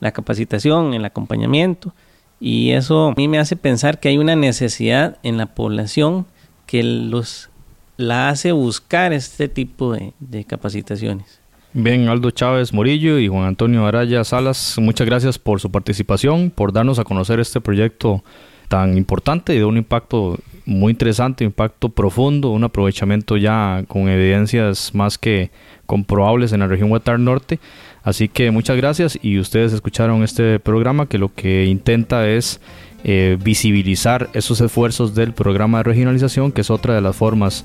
la 0.00 0.12
capacitación, 0.12 0.94
el 0.94 1.04
acompañamiento. 1.04 1.92
Y 2.40 2.70
eso 2.70 3.08
a 3.08 3.14
mí 3.14 3.28
me 3.28 3.38
hace 3.38 3.56
pensar 3.56 4.00
que 4.00 4.08
hay 4.08 4.16
una 4.16 4.36
necesidad 4.36 5.18
en 5.22 5.36
la 5.36 5.54
población 5.54 6.24
que 6.64 6.82
los 6.82 7.50
la 7.98 8.30
hace 8.30 8.52
buscar 8.52 9.12
este 9.12 9.48
tipo 9.48 9.98
de 10.18 10.44
capacitaciones. 10.44 11.40
Bien, 11.74 12.08
Aldo 12.08 12.30
Chávez 12.30 12.72
Morillo 12.72 13.18
y 13.18 13.28
Juan 13.28 13.44
Antonio 13.44 13.84
Araya 13.84 14.24
Salas, 14.24 14.76
muchas 14.78 15.06
gracias 15.06 15.38
por 15.38 15.60
su 15.60 15.70
participación, 15.70 16.48
por 16.48 16.72
darnos 16.72 16.98
a 16.98 17.04
conocer 17.04 17.38
este 17.38 17.60
proyecto 17.60 18.24
tan 18.68 18.96
importante 18.96 19.54
y 19.54 19.58
de 19.58 19.66
un 19.66 19.76
impacto 19.76 20.38
muy 20.66 20.90
interesante, 20.90 21.44
impacto 21.44 21.88
profundo, 21.88 22.50
un 22.50 22.64
aprovechamiento 22.64 23.36
ya 23.36 23.84
con 23.88 24.08
evidencias 24.08 24.94
más 24.94 25.16
que 25.16 25.50
comprobables 25.86 26.52
en 26.52 26.60
la 26.60 26.66
región 26.66 26.90
Huetar 26.90 27.18
Norte. 27.18 27.60
Así 28.02 28.28
que 28.28 28.50
muchas 28.50 28.76
gracias 28.76 29.18
y 29.22 29.38
ustedes 29.38 29.72
escucharon 29.72 30.22
este 30.22 30.60
programa 30.60 31.08
que 31.08 31.18
lo 31.18 31.32
que 31.32 31.64
intenta 31.64 32.28
es 32.28 32.60
eh, 33.04 33.38
visibilizar 33.42 34.28
esos 34.32 34.60
esfuerzos 34.60 35.14
del 35.14 35.32
programa 35.32 35.78
de 35.78 35.84
regionalización, 35.84 36.50
que 36.50 36.60
es 36.60 36.70
otra 36.70 36.94
de 36.94 37.00
las 37.00 37.14
formas 37.14 37.64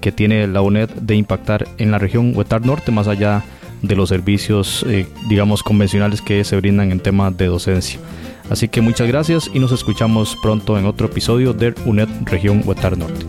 que 0.00 0.12
tiene 0.12 0.46
la 0.46 0.62
UNED 0.62 0.90
de 0.90 1.16
impactar 1.16 1.66
en 1.78 1.90
la 1.90 1.98
región 1.98 2.36
Huetar 2.36 2.64
Norte, 2.64 2.92
más 2.92 3.08
allá 3.08 3.44
de 3.82 3.96
los 3.96 4.08
servicios, 4.08 4.84
eh, 4.88 5.06
digamos, 5.28 5.62
convencionales 5.62 6.22
que 6.22 6.44
se 6.44 6.56
brindan 6.56 6.92
en 6.92 7.00
temas 7.00 7.36
de 7.36 7.46
docencia. 7.46 8.00
Así 8.50 8.68
que 8.68 8.80
muchas 8.80 9.08
gracias 9.08 9.50
y 9.52 9.58
nos 9.58 9.72
escuchamos 9.72 10.36
pronto 10.42 10.78
en 10.78 10.86
otro 10.86 11.06
episodio 11.06 11.52
de 11.52 11.74
UNED 11.84 12.08
Región 12.24 12.62
Huetar 12.64 12.96
Norte. 12.96 13.26